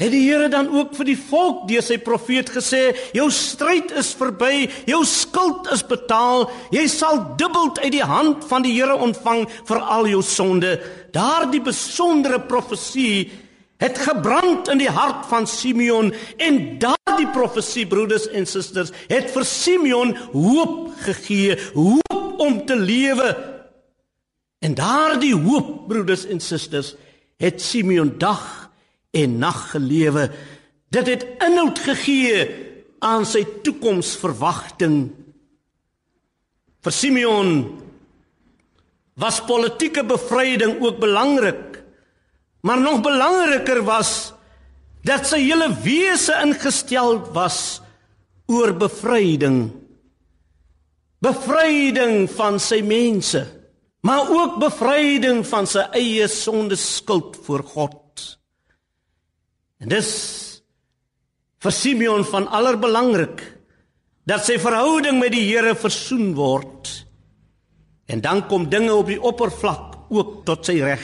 het 0.00 0.10
die 0.10 0.24
Here 0.24 0.48
dan 0.48 0.70
ook 0.72 0.94
vir 0.96 1.12
die 1.12 1.18
volk 1.18 1.66
deur 1.68 1.82
sy 1.84 1.98
profeet 2.02 2.50
gesê: 2.50 2.96
"Jou 3.12 3.30
stryd 3.30 3.92
is 3.92 4.14
verby, 4.14 4.68
jou 4.86 5.04
skuld 5.04 5.70
is 5.72 5.82
betaal. 5.82 6.50
Jy 6.70 6.86
sal 6.88 7.36
dubbel 7.36 7.76
uit 7.82 7.92
die 7.92 8.04
hand 8.04 8.44
van 8.44 8.62
die 8.62 8.72
Here 8.72 8.96
ontvang 8.96 9.46
vir 9.68 9.78
al 9.78 10.06
jou 10.06 10.22
sonde." 10.22 10.80
Daardie 11.12 11.60
besondere 11.60 12.40
profesie 12.40 13.30
het 13.82 13.98
gebrand 13.98 14.68
in 14.68 14.78
die 14.78 14.90
hart 14.90 15.26
van 15.26 15.46
Simeon 15.46 16.12
en 16.36 16.78
daardie 16.78 17.28
profesie 17.34 17.86
broeders 17.86 18.28
en 18.30 18.46
susters 18.46 18.92
het 19.08 19.30
vir 19.30 19.44
Simeon 19.44 20.14
hoop 20.32 20.92
gegee, 21.02 21.58
hoop 21.74 22.40
om 22.40 22.66
te 22.66 22.76
lewe. 22.76 23.36
En 24.62 24.74
daardie 24.74 25.34
hoop 25.34 25.88
broeders 25.88 26.26
en 26.26 26.40
susters 26.40 26.94
het 27.42 27.62
Simeon 27.62 28.14
dag 28.18 28.61
en 29.12 29.38
nag 29.38 29.70
gelewe. 29.70 30.30
Dit 30.92 31.06
het 31.06 31.26
inhoud 31.44 31.78
gegee 31.84 32.48
aan 33.04 33.26
sy 33.28 33.44
toekomsverwagting. 33.64 34.96
Vir 36.82 36.94
Simeon 36.94 37.52
was 39.20 39.42
politieke 39.44 40.04
bevryding 40.04 40.80
ook 40.80 40.98
belangrik. 41.02 41.82
Maar 42.62 42.80
nog 42.80 43.00
belangriker 43.02 43.82
was 43.84 44.32
dat 45.02 45.26
sy 45.26 45.40
hele 45.42 45.68
wese 45.82 46.34
ingestel 46.44 47.18
was 47.34 47.80
oor 48.46 48.72
bevryding. 48.78 49.72
Bevryding 51.22 52.26
van 52.30 52.58
sy 52.62 52.80
mense, 52.86 53.42
maar 54.02 54.30
ook 54.30 54.58
bevryding 54.62 55.44
van 55.46 55.66
sy 55.70 55.84
eie 55.98 56.26
sonde 56.30 56.78
skuld 56.78 57.38
voor 57.46 57.62
God. 57.66 58.01
En 59.82 59.90
dis 59.90 60.10
vir 61.62 61.74
Simeon 61.74 62.22
van 62.26 62.46
allerbelangrik 62.46 63.42
dat 64.30 64.44
sy 64.46 64.54
verhouding 64.62 65.18
met 65.18 65.34
die 65.34 65.42
Here 65.48 65.74
versoen 65.74 66.32
word. 66.38 66.90
En 68.06 68.22
dan 68.22 68.44
kom 68.46 68.68
dinge 68.70 68.94
op 68.94 69.10
die 69.10 69.18
oppervlak 69.18 70.12
ook 70.12 70.42
tot 70.46 70.68
sy 70.68 70.78
reg. 70.82 71.02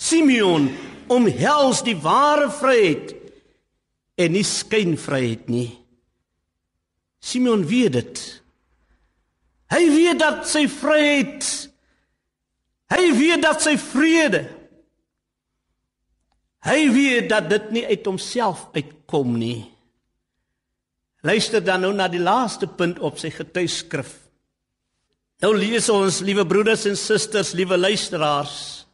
Simeon 0.00 0.70
omhels 1.12 1.82
die 1.84 1.96
ware 2.00 2.48
vryheid 2.52 3.12
en 4.16 4.32
nie 4.32 4.44
skynvryheid 4.46 5.48
nie. 5.52 5.68
Simeon 7.20 7.64
weet 7.68 7.96
dit. 7.98 8.24
Hy 9.72 9.82
weet 9.92 10.20
dat 10.22 10.44
sy 10.48 10.66
vryheid 10.70 11.48
hy 12.86 13.08
weet 13.18 13.42
dat 13.42 13.64
sy 13.64 13.74
vrede 13.82 14.44
Hy 16.66 16.90
weet 16.90 17.28
dat 17.30 17.48
dit 17.50 17.70
nie 17.70 17.84
uit 17.86 18.06
homself 18.08 18.66
uitkom 18.74 19.36
nie. 19.38 19.62
Luister 21.26 21.62
dan 21.62 21.84
nou 21.86 21.92
na 21.94 22.08
die 22.10 22.22
laaste 22.22 22.66
punt 22.66 22.98
op 23.02 23.20
sy 23.22 23.30
getuieskrif. 23.34 24.10
Nou 25.44 25.52
lees 25.54 25.88
ons, 25.92 26.22
liewe 26.24 26.46
broeders 26.48 26.86
en 26.88 26.96
susters, 26.96 27.52
liewe 27.54 27.76
luisteraars, 27.76 28.86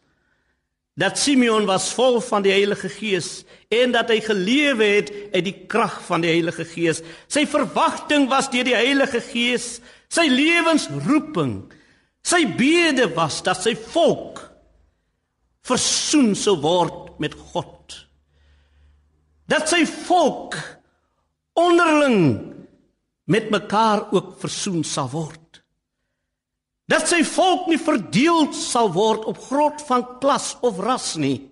dat 0.99 1.17
Simeon 1.17 1.65
was 1.69 1.93
vol 1.97 2.19
van 2.21 2.45
die 2.45 2.53
Heilige 2.53 2.91
Gees 2.93 3.45
en 3.73 3.95
dat 3.95 4.11
hy 4.13 4.19
gelewe 4.21 4.89
het 4.99 5.13
uit 5.33 5.45
die 5.47 5.57
krag 5.71 6.01
van 6.05 6.25
die 6.25 6.33
Heilige 6.33 6.67
Gees. 6.69 7.01
Sy 7.33 7.47
verwagting 7.49 8.27
was 8.29 8.51
deur 8.53 8.67
die 8.69 8.77
Heilige 8.77 9.23
Gees, 9.25 9.79
sy 10.13 10.27
lewensroeping. 10.29 11.63
Sy 12.21 12.45
bede 12.59 13.09
was 13.17 13.41
dat 13.47 13.63
sy 13.63 13.73
volk 13.95 14.43
versoen 15.65 16.35
sou 16.37 16.59
word 16.61 17.02
met 17.19 17.35
God. 17.35 18.07
Dat 19.51 19.69
sy 19.69 19.85
volk 19.87 20.57
onderling 21.53 22.55
met 23.25 23.51
mekaar 23.51 24.07
ook 24.13 24.39
versoen 24.41 24.85
sal 24.85 25.11
word. 25.13 25.63
Dat 26.89 27.09
sy 27.09 27.23
volk 27.25 27.69
nie 27.71 27.81
verdeel 27.81 28.51
sal 28.57 28.93
word 28.93 29.25
op 29.29 29.41
grond 29.49 29.83
van 29.89 30.07
klas 30.21 30.55
of 30.61 30.81
ras 30.83 31.15
nie. 31.17 31.51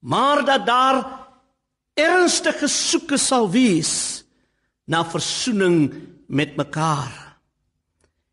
Maar 0.00 0.44
dat 0.44 0.66
daar 0.66 1.00
ernstige 1.94 2.68
soeke 2.68 3.18
sal 3.18 3.50
wees 3.50 4.24
na 4.84 5.04
versoening 5.04 5.90
met 6.26 6.56
mekaar. 6.56 7.36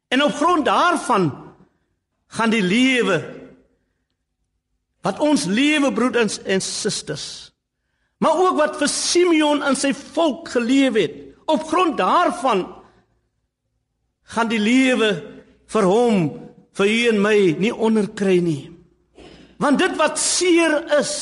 En 0.07 0.23
op 0.23 0.33
grond 0.33 0.65
daarvan 0.65 1.31
gaan 2.27 2.49
die 2.49 2.63
lewe 2.63 3.17
wat 5.05 5.19
ons 5.23 5.45
lewe 5.45 5.91
broeders 5.93 6.39
en 6.45 6.61
susters 6.61 7.27
maar 8.17 8.39
ook 8.41 8.57
wat 8.57 8.77
vir 8.79 8.89
Simeon 8.89 9.61
en 9.65 9.77
sy 9.77 9.93
volk 9.93 10.49
geleef 10.55 10.97
het 10.97 11.17
op 11.47 11.67
grond 11.69 11.97
daarvan 11.99 12.65
gaan 14.33 14.49
die 14.51 14.61
lewe 14.61 15.11
vir 15.71 15.87
hom 15.87 16.25
vir 16.77 16.91
u 16.91 16.97
en 17.11 17.21
my 17.23 17.37
nie 17.61 17.73
onderkry 17.73 18.37
nie. 18.43 18.69
Want 19.57 19.79
dit 19.81 19.95
wat 19.97 20.19
seer 20.21 20.79
is 20.99 21.13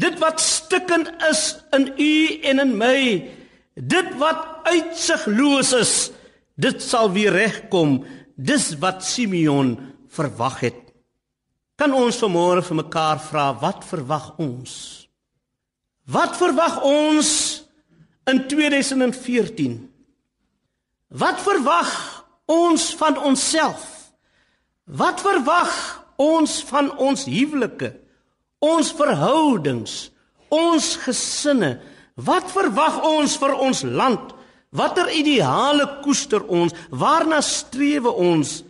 dit 0.00 0.16
wat 0.22 0.40
stikkend 0.40 1.10
is 1.28 1.58
in 1.76 1.90
u 1.98 2.14
en 2.48 2.62
in 2.62 2.76
my 2.78 3.00
dit 3.74 4.14
wat 4.20 4.46
uitsigloos 4.68 5.74
is 5.76 5.94
dit 6.60 6.80
sal 6.84 7.10
weer 7.12 7.34
regkom 7.34 7.98
dis 8.36 8.70
wat 8.80 9.04
Simeon 9.04 9.74
verwag 10.14 10.60
het 10.68 10.89
Kan 11.80 11.94
ons 11.96 12.18
vanmôre 12.20 12.60
vir 12.60 12.76
mekaar 12.76 13.20
vra 13.24 13.46
wat 13.56 13.86
verwag 13.88 14.34
ons? 14.36 14.72
Wat 16.04 16.36
verwag 16.36 16.82
ons 16.84 17.30
in 18.28 18.42
2014? 18.50 19.78
Wat 21.08 21.40
verwag 21.40 21.88
ons 22.52 22.90
van 23.00 23.16
onsself? 23.24 24.12
Wat 24.84 25.24
verwag 25.24 25.72
ons 26.20 26.60
van 26.68 26.92
ons 27.00 27.24
huwelike? 27.24 27.94
Ons 28.60 28.92
verhoudings, 28.92 30.10
ons 30.52 30.94
gesinne? 31.00 31.78
Wat 32.20 32.52
verwag 32.52 33.00
ons 33.08 33.40
vir 33.40 33.56
ons 33.56 33.86
land? 33.88 34.34
Watter 34.68 35.08
ideale 35.16 35.88
koester 36.04 36.44
ons? 36.44 36.76
Waarna 36.92 37.40
streef 37.40 38.04
ons? 38.12 38.60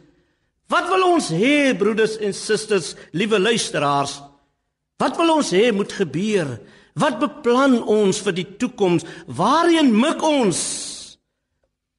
Wat 0.70 0.87
wil 0.87 1.02
ons 1.09 1.30
hê 1.35 1.72
broeders 1.74 2.14
en 2.22 2.35
susters, 2.37 2.94
liewe 3.11 3.40
luisteraars? 3.42 4.20
Wat 5.00 5.16
wil 5.18 5.35
ons 5.40 5.50
hê 5.56 5.70
moet 5.74 5.92
gebeur? 5.92 6.59
Wat 7.00 7.18
beplan 7.18 7.80
ons 7.83 8.20
vir 8.22 8.37
die 8.37 8.46
toekoms? 8.61 9.06
Waarheen 9.26 9.90
mik 9.90 10.22
ons? 10.22 10.61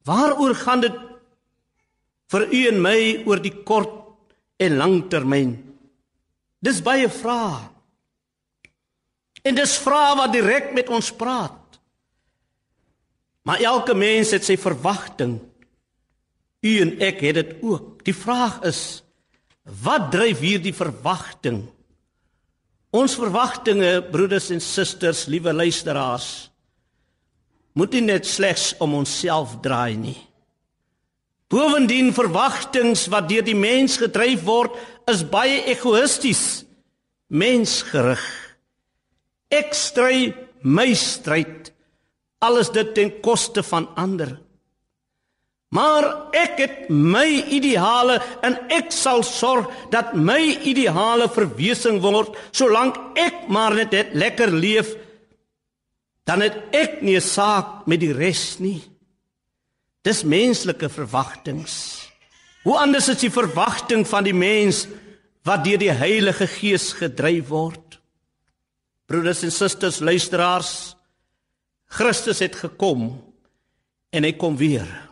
Waaroor 0.07 0.55
gaan 0.55 0.85
dit 0.85 0.95
vir 2.31 2.47
u 2.47 2.61
en 2.69 2.79
my 2.81 2.99
oor 3.27 3.43
die 3.43 3.55
kort 3.67 3.97
en 4.61 4.79
lang 4.79 4.97
termyn? 5.11 5.55
Dis 6.61 6.79
baie 6.85 7.09
vrae. 7.11 7.67
En 9.41 9.57
dis 9.57 9.77
vrae 9.81 10.15
wat 10.19 10.35
direk 10.35 10.71
met 10.77 10.89
ons 10.93 11.11
praat. 11.17 11.57
Maar 13.43 13.63
elke 13.65 13.95
mens 13.97 14.31
het 14.35 14.45
sy 14.45 14.55
verwagting. 14.61 15.39
U 16.61 16.71
en 16.81 16.95
ek 17.01 17.21
het 17.25 17.37
dit 17.39 17.53
ook. 17.65 18.03
Die 18.05 18.15
vraag 18.15 18.61
is 18.69 19.01
wat 19.83 20.09
dryf 20.13 20.41
hierdie 20.41 20.73
verwagting? 20.73 21.63
Ons 22.91 23.15
verwagtinge, 23.15 24.01
broeders 24.11 24.49
en 24.51 24.61
susters, 24.61 25.25
liewe 25.31 25.53
luisteraars, 25.55 26.51
moet 27.73 27.93
nie 27.95 28.03
net 28.03 28.27
slegs 28.27 28.73
om 28.83 28.97
onsself 28.99 29.55
draai 29.63 29.95
nie. 29.95 30.17
Bovendien 31.51 32.11
verwagtinge 32.15 32.95
wat 33.11 33.29
deur 33.31 33.45
die 33.47 33.55
mens 33.55 33.97
gedryf 33.99 34.43
word, 34.47 34.75
is 35.11 35.23
baie 35.27 35.61
egoïsties, 35.71 36.63
mensgerig. 37.31 38.23
Ek 39.51 39.75
stry 39.75 40.31
my 40.63 40.91
stryd, 40.95 41.71
alles 42.43 42.71
dit 42.75 42.93
ten 42.95 43.11
koste 43.23 43.63
van 43.67 43.89
ander. 43.99 44.35
Maar 45.71 46.33
ek 46.35 46.57
het 46.59 46.89
my 46.91 47.27
ideale 47.55 48.17
en 48.43 48.57
ek 48.75 48.91
sal 48.91 49.23
sorg 49.23 49.69
dat 49.93 50.11
my 50.19 50.41
ideale 50.67 51.29
verwesing 51.31 52.01
word 52.03 52.35
solank 52.51 52.97
ek 53.15 53.47
maar 53.47 53.77
net 53.79 53.95
het 53.95 54.11
lekker 54.11 54.51
leef 54.51 54.91
dan 56.27 56.43
het 56.43 56.75
ek 56.75 57.01
nie 57.01 57.15
'n 57.15 57.21
saak 57.21 57.87
met 57.87 57.99
die 57.99 58.13
res 58.13 58.59
nie. 58.59 58.81
Dis 60.03 60.23
menslike 60.23 60.89
verwagtinge. 60.89 61.67
Hoe 62.63 62.77
anders 62.77 63.07
is 63.09 63.19
die 63.19 63.31
verwagting 63.31 64.07
van 64.07 64.23
die 64.23 64.33
mens 64.33 64.87
wat 65.43 65.63
deur 65.63 65.77
die 65.77 65.91
Heilige 65.91 66.47
Gees 66.47 66.93
gedryf 66.93 67.47
word? 67.47 67.99
Broeders 69.05 69.43
en 69.43 69.51
susters, 69.51 69.99
luisteraars, 69.99 70.95
Christus 71.85 72.39
het 72.39 72.55
gekom 72.55 73.21
en 74.09 74.23
hy 74.23 74.31
kom 74.33 74.57
weer. 74.57 75.10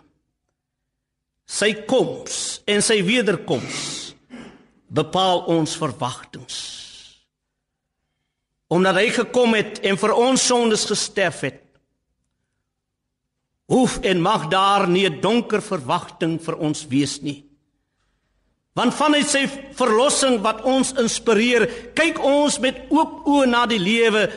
Sy 1.49 1.71
koms 1.89 2.59
en 2.69 2.83
sy 2.85 2.99
wederkoms 3.01 4.13
bepaal 4.93 5.47
ons 5.49 5.73
verwagtinge. 5.81 6.59
Omdat 8.69 8.99
hy 9.01 9.07
gekom 9.15 9.55
het 9.57 9.79
en 9.81 9.97
vir 9.97 10.13
ons 10.13 10.43
sondes 10.45 10.85
gesterf 10.85 11.41
het, 11.47 11.63
hoef 13.69 13.97
en 14.05 14.21
mag 14.21 14.45
daar 14.49 14.85
nie 14.87 15.09
'n 15.09 15.21
donker 15.21 15.61
verwagting 15.61 16.37
vir 16.41 16.55
ons 16.57 16.85
wees 16.87 17.21
nie. 17.21 17.45
Want 18.73 18.93
vanuit 18.93 19.27
sy 19.27 19.47
verlossing 19.73 20.41
wat 20.41 20.61
ons 20.61 20.93
inspireer, 20.93 21.91
kyk 21.95 22.19
ons 22.23 22.59
met 22.59 22.85
oop 22.89 23.25
oë 23.25 23.47
na 23.49 23.65
die 23.65 23.79
lewe. 23.79 24.29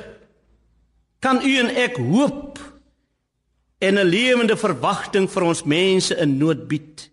Kan 1.20 1.42
u 1.44 1.58
en 1.58 1.70
ek 1.76 1.96
hoop 1.96 2.58
en 3.82 3.98
'n 3.98 4.06
lewende 4.06 4.56
verwagting 4.56 5.26
vir 5.30 5.42
ons 5.42 5.64
mense 5.64 6.14
in 6.14 6.38
nood 6.38 6.68
bied? 6.68 7.10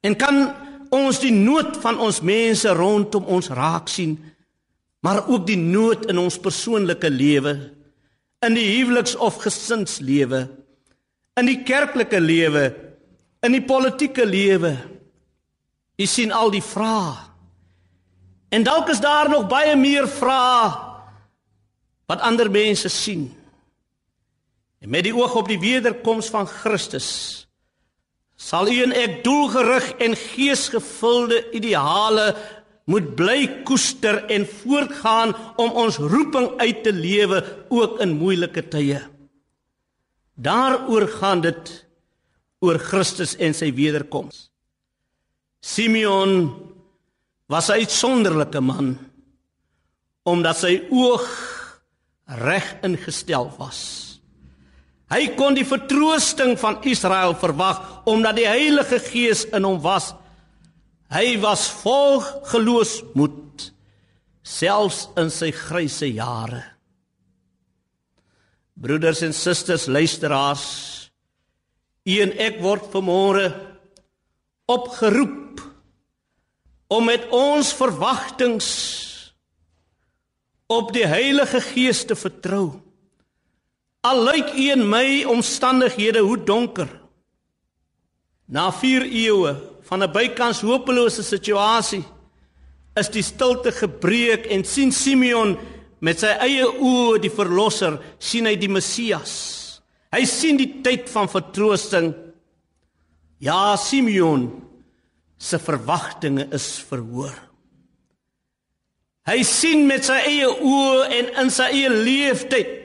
En 0.00 0.16
kan 0.16 0.54
ons 0.90 1.18
die 1.18 1.34
nood 1.34 1.76
van 1.82 1.98
ons 1.98 2.20
mense 2.20 2.68
rondom 2.68 3.24
ons 3.24 3.48
raak 3.48 3.88
sien, 3.88 4.18
maar 5.02 5.26
ook 5.26 5.46
die 5.46 5.58
nood 5.58 6.06
in 6.06 6.18
ons 6.18 6.38
persoonlike 6.38 7.10
lewe, 7.10 7.72
in 8.46 8.54
die 8.54 8.78
huweliks 8.78 9.16
of 9.16 9.42
gesinslewe? 9.42 10.60
in 11.40 11.48
die 11.48 11.60
kerklike 11.66 12.20
lewe, 12.20 12.64
in 13.44 13.56
die 13.56 13.64
politieke 13.64 14.26
lewe. 14.28 14.74
U 16.00 16.06
sien 16.08 16.32
al 16.32 16.52
die 16.52 16.64
vrae. 16.64 17.16
En 18.50 18.64
dalk 18.66 18.90
is 18.90 19.02
daar 19.02 19.30
nog 19.30 19.48
baie 19.50 19.76
meer 19.78 20.08
vrae 20.10 20.70
wat 22.10 22.24
ander 22.26 22.50
mense 22.50 22.90
sien. 22.90 23.28
En 24.80 24.88
met 24.88 25.04
die 25.04 25.14
oog 25.16 25.34
op 25.36 25.48
die 25.48 25.60
wederkoms 25.60 26.30
van 26.32 26.48
Christus 26.48 27.10
sal 28.40 28.70
u 28.72 28.78
en 28.86 28.94
ek 28.96 29.18
doelgerig 29.24 29.90
en 30.00 30.16
geesgevulde 30.16 31.42
ideale 31.52 32.30
moet 32.88 33.10
bly 33.18 33.62
koester 33.68 34.22
en 34.32 34.46
voortgaan 34.48 35.34
om 35.60 35.76
ons 35.76 36.00
roeping 36.00 36.48
uit 36.62 36.80
te 36.82 36.92
lewe 36.96 37.42
ook 37.68 38.00
in 38.00 38.16
moeilike 38.16 38.64
tye. 38.72 39.02
Daaroor 40.40 41.06
gaan 41.20 41.44
dit 41.44 41.74
oor 42.64 42.80
Christus 42.80 43.36
en 43.36 43.52
sy 43.54 43.68
wederkoms. 43.76 44.48
Simeon 45.60 46.48
was 47.46 47.68
'n 47.68 47.84
uitsonderlike 47.84 48.60
man 48.60 48.98
omdat 50.24 50.56
sy 50.56 50.80
oog 50.90 51.26
reg 52.24 52.76
ingestel 52.82 53.52
was. 53.58 54.09
Hy 55.10 55.32
kon 55.34 55.56
die 55.58 55.66
vertroosting 55.66 56.54
van 56.60 56.78
Israel 56.86 57.34
verwag 57.38 58.06
omdat 58.10 58.38
die 58.38 58.46
Heilige 58.46 59.00
Gees 59.02 59.42
in 59.50 59.66
hom 59.66 59.80
was. 59.82 60.12
Hy 61.10 61.34
was 61.42 61.66
vol 61.82 62.20
geloofsmoed 62.52 63.66
selfs 64.46 65.08
in 65.18 65.32
sy 65.34 65.50
grysse 65.54 66.06
jare. 66.14 66.62
Broeders 68.80 69.20
en 69.26 69.34
susters, 69.36 69.88
luisteraars, 69.90 70.64
u 72.08 72.14
en 72.24 72.32
ek 72.40 72.62
word 72.62 72.86
vanmôre 72.94 73.50
opgeroep 74.70 75.60
om 76.90 77.04
met 77.06 77.26
ons 77.34 77.74
verwagtinge 77.76 78.62
op 80.70 80.94
die 80.94 81.04
Heilige 81.10 81.60
Gees 81.60 82.04
te 82.06 82.16
vertrou. 82.18 82.78
Al 84.00 84.22
lyk 84.24 84.54
u 84.56 84.68
en 84.72 84.86
my 84.88 85.24
omstandighede 85.28 86.22
hoe 86.24 86.38
donker. 86.44 86.88
Na 88.48 88.70
4 88.72 89.04
eeue 89.04 89.52
van 89.84 90.02
'n 90.02 90.12
bykans 90.12 90.60
hopelose 90.60 91.22
situasie 91.22 92.04
is 92.96 93.08
die 93.08 93.22
stilte 93.22 93.72
gebreek 93.72 94.46
en 94.46 94.64
sien 94.64 94.92
Simeon 94.92 95.58
met 96.00 96.20
sy 96.20 96.32
eie 96.40 96.64
oë 96.64 97.20
die 97.20 97.30
verlosser 97.30 98.00
sien 98.18 98.46
hy 98.46 98.56
die 98.56 98.68
Messias. 98.68 99.80
Hy 100.12 100.24
sien 100.24 100.56
die 100.56 100.80
tyd 100.82 101.10
van 101.10 101.28
vertroosting. 101.28 102.14
Ja, 103.38 103.76
Simeon 103.76 104.62
se 105.38 105.58
verwagtinge 105.58 106.48
is 106.52 106.78
verhoor. 106.88 107.36
Hy 109.26 109.42
sien 109.42 109.86
met 109.86 110.04
sy 110.04 110.18
eie 110.26 110.48
oë 110.48 111.08
en 111.18 111.32
in 111.44 111.50
sy 111.50 111.62
eie 111.62 111.88
leeftyd 111.88 112.79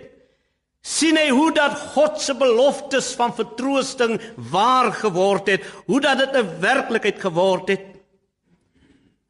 sien 0.86 1.17
hy 1.17 1.32
hoe 1.34 1.50
dat 1.56 1.74
God 1.95 2.19
se 2.21 2.36
beloftes 2.38 3.10
van 3.17 3.34
vertroosting 3.34 4.19
waar 4.52 4.91
geword 4.93 5.50
het, 5.50 5.65
hoe 5.89 6.00
dat 6.02 6.21
dit 6.21 6.36
'n 6.38 6.62
werklikheid 6.62 7.19
geword 7.19 7.69
het. 7.69 7.86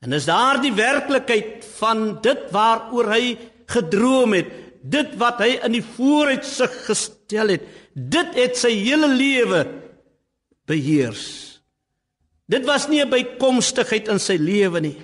En 0.02 0.14
is 0.14 0.26
daar 0.26 0.62
die 0.62 0.74
werklikheid 0.74 1.66
van 1.80 2.22
dit 2.22 2.52
waaroor 2.52 3.10
hy 3.12 3.38
gedroom 3.66 4.34
het, 4.34 4.52
dit 4.84 5.16
wat 5.18 5.40
hy 5.40 5.58
in 5.64 5.72
die 5.72 5.86
vooruitsig 5.96 6.86
gestel 6.86 7.48
het, 7.48 7.64
dit 7.94 8.36
het 8.36 8.58
sy 8.58 8.70
hele 8.70 9.08
lewe 9.08 9.66
beheers. 10.68 11.62
Dit 12.46 12.66
was 12.66 12.88
nie 12.88 13.02
'n 13.02 13.10
bykomstigheid 13.10 14.08
in 14.08 14.20
sy 14.20 14.38
lewe 14.38 14.80
nie. 14.80 14.98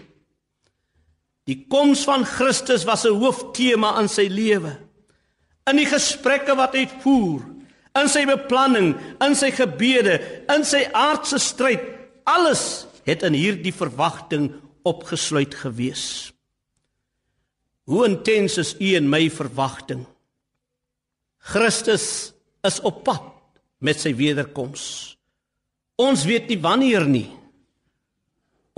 Die 1.46 1.66
koms 1.68 2.04
van 2.04 2.26
Christus 2.26 2.84
was 2.84 3.06
'n 3.06 3.18
hooftema 3.18 4.00
in 4.00 4.10
sy 4.10 4.28
lewe. 4.28 4.91
In 5.72 5.80
die 5.80 5.88
gesprekke 5.88 6.56
wat 6.60 6.76
hy 6.76 6.86
voer, 7.02 7.46
in 7.96 8.08
sy 8.12 8.26
beplanning, 8.28 8.94
in 9.24 9.36
sy 9.36 9.52
gebede, 9.56 10.20
in 10.52 10.64
sy 10.68 10.84
aardse 10.96 11.40
stryd, 11.42 11.84
alles 12.28 12.86
het 13.08 13.24
in 13.28 13.36
hierdie 13.36 13.74
verwagting 13.76 14.52
opgesluit 14.88 15.56
gewees. 15.58 16.32
Hoe 17.90 18.06
intens 18.08 18.58
is 18.62 18.76
u 18.80 18.94
en 18.96 19.10
my 19.12 19.26
verwagting? 19.34 20.06
Christus 21.52 22.06
is 22.68 22.80
op 22.86 23.02
pad 23.08 23.26
met 23.82 24.00
sy 24.00 24.14
wederkoms. 24.16 25.16
Ons 26.02 26.26
weet 26.30 26.52
nie 26.52 26.60
wanneer 26.62 27.08
nie. 27.10 27.28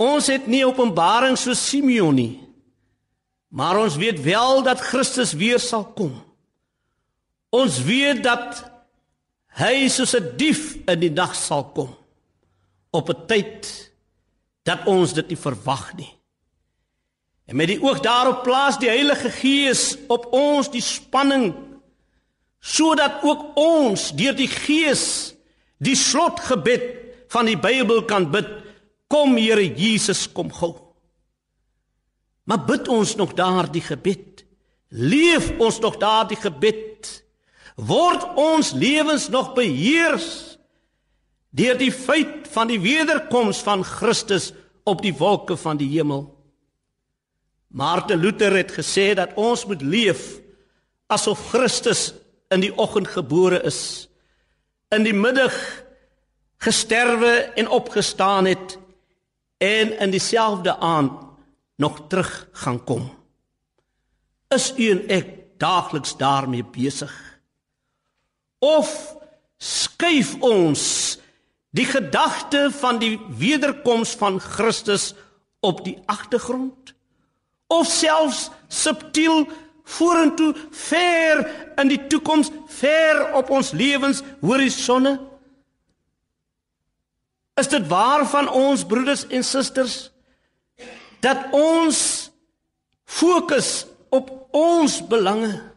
Ons 0.00 0.30
het 0.32 0.48
nie 0.50 0.64
openbaring 0.66 1.36
so 1.38 1.54
Simeon 1.54 2.16
nie. 2.16 2.32
Maar 3.54 3.78
ons 3.84 3.98
weet 4.00 4.18
wel 4.24 4.64
dat 4.66 4.82
Christus 4.82 5.36
weer 5.38 5.60
sal 5.62 5.84
kom. 5.94 6.16
Ons 7.54 7.78
weet 7.86 8.22
dat 8.24 8.62
hy 9.60 9.86
soos 9.88 10.14
'n 10.18 10.34
dief 10.36 10.74
in 10.90 11.00
die 11.00 11.12
nag 11.14 11.34
sal 11.34 11.64
kom 11.76 11.94
op 12.90 13.10
'n 13.10 13.26
tyd 13.26 13.90
dat 14.64 14.86
ons 14.86 15.12
dit 15.12 15.28
nie 15.28 15.38
verwag 15.38 15.94
nie. 15.94 16.12
En 17.46 17.56
met 17.56 17.68
die 17.68 17.82
oog 17.82 18.00
daarop 18.00 18.42
plaas 18.42 18.78
die 18.78 18.88
Heilige 18.88 19.30
Gees 19.30 19.96
op 20.08 20.32
ons 20.32 20.70
die 20.70 20.82
spanning 20.82 21.54
sodat 22.60 23.20
ook 23.22 23.56
ons 23.60 24.10
deur 24.16 24.34
die 24.34 24.48
Gees 24.48 25.34
die 25.78 25.96
slotgebed 25.96 26.84
van 27.28 27.44
die 27.46 27.58
Bybel 27.58 28.04
kan 28.08 28.30
bid 28.30 28.48
kom 29.06 29.36
Here 29.36 29.74
Jesus 29.76 30.32
kom 30.32 30.52
gou. 30.52 30.80
Maar 32.44 32.64
bid 32.64 32.88
ons 32.88 33.14
nog 33.16 33.34
daardie 33.34 33.82
gebed? 33.82 34.44
Leef 34.88 35.52
ons 35.58 35.78
nog 35.80 35.96
daardie 35.96 36.40
gebed? 36.40 36.93
Word 37.74 38.22
ons 38.38 38.72
lewens 38.72 39.28
nog 39.28 39.52
beheers 39.56 40.58
deur 41.54 41.78
die 41.78 41.92
feit 41.94 42.46
van 42.54 42.70
die 42.70 42.80
wederkoms 42.82 43.62
van 43.62 43.84
Christus 43.86 44.52
op 44.86 45.02
die 45.02 45.14
wolke 45.14 45.56
van 45.58 45.78
die 45.78 45.88
hemel? 45.90 46.28
Martin 47.74 48.20
Luther 48.22 48.54
het 48.54 48.70
gesê 48.74 49.14
dat 49.18 49.34
ons 49.34 49.66
moet 49.66 49.82
leef 49.82 50.38
asof 51.10 51.50
Christus 51.50 52.12
in 52.54 52.62
die 52.62 52.72
oggend 52.78 53.10
gebore 53.10 53.58
is. 53.66 54.06
In 54.94 55.02
die 55.02 55.14
middag 55.14 55.54
gesterwe 56.62 57.50
en 57.58 57.68
opgestaan 57.68 58.46
het 58.46 58.78
en 59.58 59.98
in 59.98 60.14
dieselfde 60.14 60.76
aand 60.78 61.18
nog 61.76 62.06
terug 62.08 62.48
gaan 62.52 62.84
kom. 62.84 63.10
Is 64.54 64.70
u 64.78 64.90
en 64.90 65.06
ek 65.10 65.58
daagliks 65.58 66.14
daarmee 66.16 66.62
besig? 66.62 67.33
Of 68.64 69.16
skuif 69.60 70.34
ons 70.40 70.84
die 71.74 71.84
gedagte 71.84 72.70
van 72.72 73.00
die 73.02 73.18
wederkoms 73.36 74.14
van 74.16 74.38
Christus 74.40 75.12
op 75.60 75.82
die 75.84 75.98
agtergrond? 76.06 76.94
Of 77.66 77.90
selfs 77.90 78.48
subtiel 78.68 79.44
vorentoe 79.84 80.54
ver 80.70 81.44
in 81.80 81.90
die 81.92 82.00
toekoms, 82.08 82.48
ver 82.72 83.34
op 83.36 83.50
ons 83.52 83.74
lewens 83.76 84.22
horisonne? 84.40 85.18
Is 87.60 87.68
dit 87.70 87.84
waar 87.88 88.24
van 88.26 88.48
ons 88.48 88.86
broeders 88.88 89.26
en 89.28 89.44
susters 89.44 90.08
dat 91.24 91.52
ons 91.56 91.98
fokus 93.04 93.84
op 94.12 94.32
ons 94.56 94.98
belange? 95.08 95.73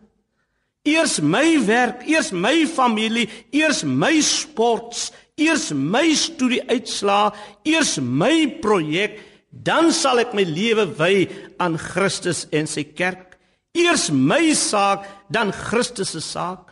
Eers 0.88 1.20
my 1.20 1.58
werk, 1.68 2.06
eers 2.08 2.32
my 2.32 2.64
familie, 2.70 3.28
eers 3.52 3.84
my 3.84 4.22
sports, 4.24 5.12
eers 5.36 5.72
my 5.76 6.14
studie 6.16 6.62
uitslaa, 6.72 7.34
eers 7.68 7.98
my 8.00 8.48
projek, 8.64 9.20
dan 9.52 9.92
sal 9.92 10.22
ek 10.24 10.36
my 10.38 10.46
lewe 10.48 10.86
wy 11.00 11.14
aan 11.60 11.76
Christus 11.82 12.46
en 12.56 12.70
sy 12.70 12.86
kerk. 12.88 13.36
Eers 13.76 14.08
my 14.14 14.54
saak, 14.56 15.06
dan 15.34 15.52
Christus 15.52 16.16
se 16.16 16.24
saak. 16.24 16.72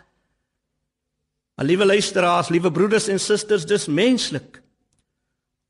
Maar 1.55 1.67
liewe 1.67 1.87
luisteraars, 1.87 2.51
liewe 2.51 2.71
broeders 2.71 3.07
en 3.11 3.19
susters, 3.19 3.67
dis 3.67 3.87
menslik. 3.87 4.61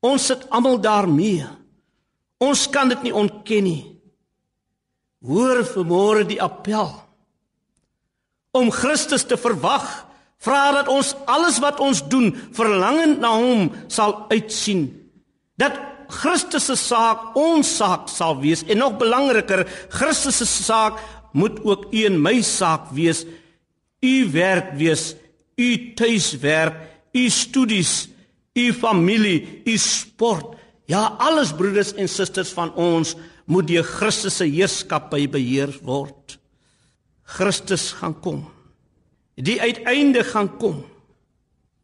Ons 0.06 0.28
sit 0.30 0.46
almal 0.54 0.78
daarmee. 0.82 1.46
Ons 2.42 2.66
kan 2.70 2.90
dit 2.90 3.06
nie 3.06 3.14
ontken 3.14 3.66
nie. 3.66 3.82
Hoor 5.26 5.62
vanmôre 5.66 6.26
die 6.28 6.40
appel 6.42 7.05
om 8.56 8.72
Christus 8.74 9.26
te 9.28 9.38
verwag. 9.40 9.84
Vra 10.42 10.70
dat 10.74 10.88
ons 10.92 11.14
alles 11.30 11.58
wat 11.64 11.80
ons 11.80 12.02
doen 12.10 12.30
verlangend 12.56 13.20
na 13.22 13.32
hom 13.36 13.70
sal 13.92 14.26
uitsien. 14.32 14.88
Dat 15.56 15.78
Christus 16.20 16.68
se 16.70 16.76
saak 16.78 17.34
ons 17.38 17.68
saak 17.80 18.10
sal 18.12 18.36
wees 18.38 18.62
en 18.70 18.78
nog 18.78 18.98
belangriker, 19.00 19.64
Christus 19.90 20.38
se 20.42 20.46
saak 20.46 21.00
moet 21.36 21.58
ook 21.64 21.88
u 21.92 22.04
en 22.08 22.20
my 22.22 22.38
saak 22.46 22.92
wees. 22.96 23.24
U 24.04 24.14
werk 24.32 24.74
wees, 24.78 25.14
u 25.58 25.70
tuiswerk, 25.98 26.76
u 27.16 27.28
studies, 27.32 28.06
u 28.56 28.72
familie, 28.72 29.62
u 29.66 29.76
sport, 29.80 30.54
ja 30.86 31.16
alles 31.18 31.50
broeders 31.56 31.94
en 31.98 32.08
susters 32.08 32.52
van 32.54 32.70
ons 32.78 33.16
moet 33.50 33.66
deur 33.66 33.86
Christus 33.86 34.38
se 34.38 34.46
heerskappy 34.46 35.26
beheer 35.30 35.72
word. 35.82 36.35
Christus 37.26 37.90
gaan 37.98 38.14
kom. 38.22 38.44
Die 39.34 39.58
uiteinde 39.60 40.22
gaan 40.24 40.48
kom. 40.56 40.84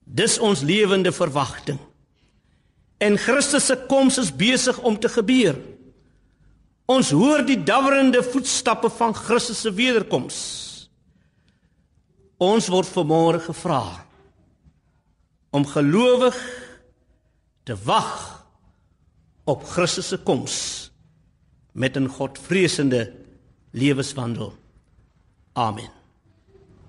Dis 0.05 0.39
ons 0.39 0.63
lewende 0.63 1.13
verwagting. 1.13 1.79
En 3.03 3.19
Christus 3.19 3.67
se 3.67 3.77
koms 3.89 4.19
is 4.23 4.31
besig 4.31 4.79
om 4.87 4.99
te 4.99 5.11
gebeur. 5.11 5.59
Ons 6.87 7.11
hoor 7.15 7.43
die 7.47 7.59
dawerende 7.59 8.23
voetstappe 8.23 8.91
van 8.91 9.15
Christus 9.15 9.65
se 9.65 9.73
wederkoms. 9.75 10.39
Ons 12.43 12.69
word 12.71 12.91
vanmôre 12.91 13.43
gevra 13.43 13.83
om 15.53 15.67
gelowig 15.69 16.39
te 17.69 17.77
wag 17.85 18.15
op 19.45 19.67
Christus 19.69 20.09
se 20.15 20.19
koms 20.19 20.57
met 21.73 21.97
'n 21.97 22.09
Godvreesende 22.09 23.13
lewenswandel. 23.71 24.55
Amen. 25.53 25.91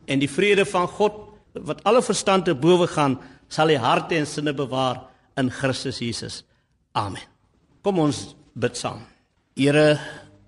En 0.06 0.19
die 0.19 0.30
vrede 0.30 0.65
van 0.65 0.88
God 0.88 1.19
wat 1.54 1.84
alle 1.84 2.02
verstand 2.02 2.45
te 2.45 2.56
bowe 2.56 2.88
gaan, 2.88 3.19
sal 3.47 3.69
die 3.69 3.80
harte 3.80 4.17
en 4.17 4.28
sinne 4.28 4.54
bewaar 4.54 5.04
in 5.38 5.52
Christus 5.54 5.99
Jesus. 6.02 6.41
Amen. 6.91 7.23
Kom 7.84 7.99
ons 7.99 8.34
bid 8.54 8.78
saam. 8.78 9.04
Here, 9.58 9.99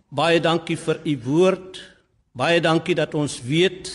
baie 0.10 0.40
dankie 0.42 0.78
vir 0.80 1.02
u 1.06 1.16
woord. 1.26 1.80
Baie 2.36 2.62
dankie 2.62 2.96
dat 2.98 3.14
ons 3.16 3.38
weet 3.46 3.92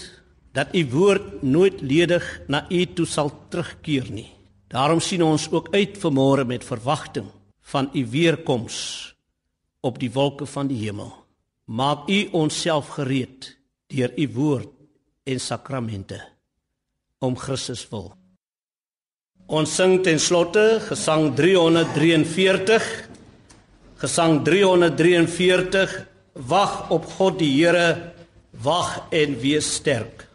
dat 0.56 0.74
u 0.74 0.85
woord 0.90 1.42
nooit 1.42 1.80
ledig 1.80 2.24
na 2.48 2.64
u 2.70 2.85
toe 2.94 3.06
sal 3.06 3.30
terugkeer 3.50 4.11
nie. 4.11 4.28
Daarom 4.70 5.00
sien 5.02 5.22
ons 5.22 5.48
ook 5.50 5.72
uit 5.74 5.98
vanmôre 5.98 6.46
met 6.46 6.64
verwagting 6.64 7.26
van 7.72 7.90
u 7.94 8.06
weerkoms 8.11 8.76
op 9.80 9.98
die 9.98 10.11
wolke 10.12 10.46
van 10.46 10.70
die 10.70 10.78
hemel. 10.78 11.11
Maak 11.64 12.09
u 12.09 12.28
onsself 12.33 12.94
gereed 12.98 13.56
deur 13.90 14.14
u 14.16 14.26
woord 14.35 14.70
en 15.26 15.40
sakramente 15.40 16.20
om 17.20 17.37
Christus 17.37 17.85
wil. 17.90 18.12
Ons 19.50 19.74
sing 19.74 19.98
ten 20.07 20.20
slotte 20.22 20.81
Gesang 20.87 21.35
343 21.37 22.87
Gesang 24.00 24.40
343 24.46 25.98
Wag 26.50 26.90
op 26.94 27.11
God 27.18 27.40
die 27.42 27.53
Here 27.59 28.14
wag 28.50 29.07
en 29.11 29.38
wees 29.40 29.74
sterk. 29.74 30.26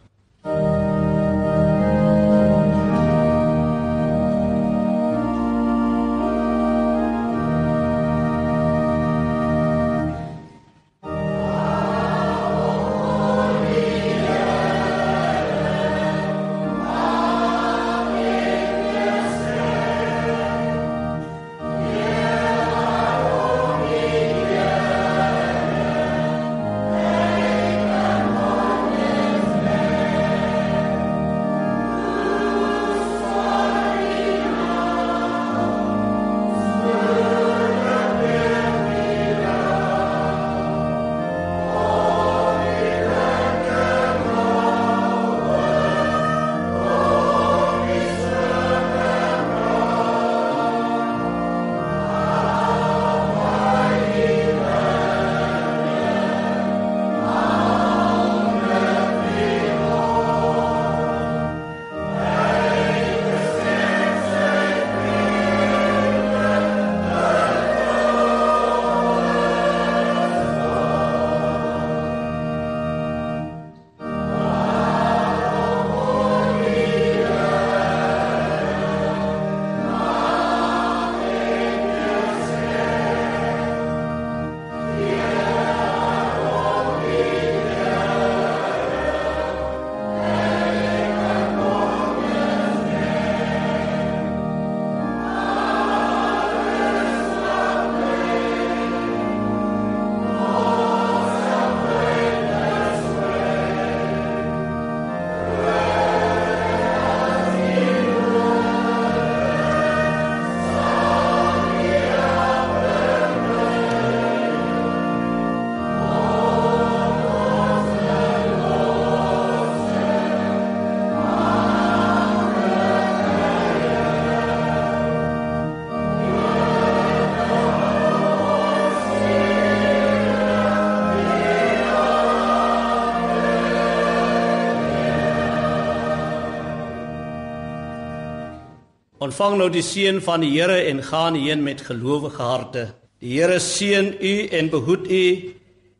Ontvang 139.23 139.53
nou 139.55 139.69
die 139.71 139.83
seën 139.85 140.17
van 140.19 140.43
die 140.43 140.51
Here 140.51 140.81
en 140.89 140.99
gaan 141.03 141.37
heen 141.39 141.63
met 141.63 141.85
gelowige 141.87 142.41
harte. 142.43 142.81
Die 143.23 143.37
Here 143.37 143.59
seën 143.63 144.11
u 144.19 144.33
en 144.51 144.69
behoed 144.69 145.07
u. 145.07 145.27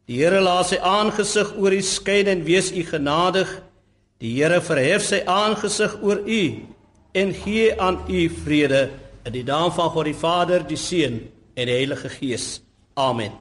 Die 0.06 0.17
Here 0.19 0.41
laat 0.43 0.67
sy 0.73 0.82
aangesig 0.84 1.54
oor 1.56 1.71
u 1.71 1.80
skyn 1.82 2.28
en 2.28 2.43
wees 2.43 2.73
u 2.75 2.84
genadig. 2.84 3.47
Die 4.19 4.36
Here 4.36 4.60
verhef 4.60 5.08
sy 5.08 5.21
aangesig 5.23 5.95
oor 6.04 6.25
u 6.28 6.43
en 7.15 7.34
gee 7.34 7.71
aan 7.80 8.04
u 8.12 8.28
vrede 8.43 8.89
in 9.23 9.32
die 9.32 9.47
naam 9.47 9.71
van 9.71 9.89
God 9.95 10.12
die 10.12 10.19
Vader, 10.19 10.67
die 10.67 10.78
Seun 10.78 11.21
en 11.56 11.71
die 11.71 11.80
Heilige 11.80 12.12
Gees. 12.12 12.60
Amen. 12.99 13.39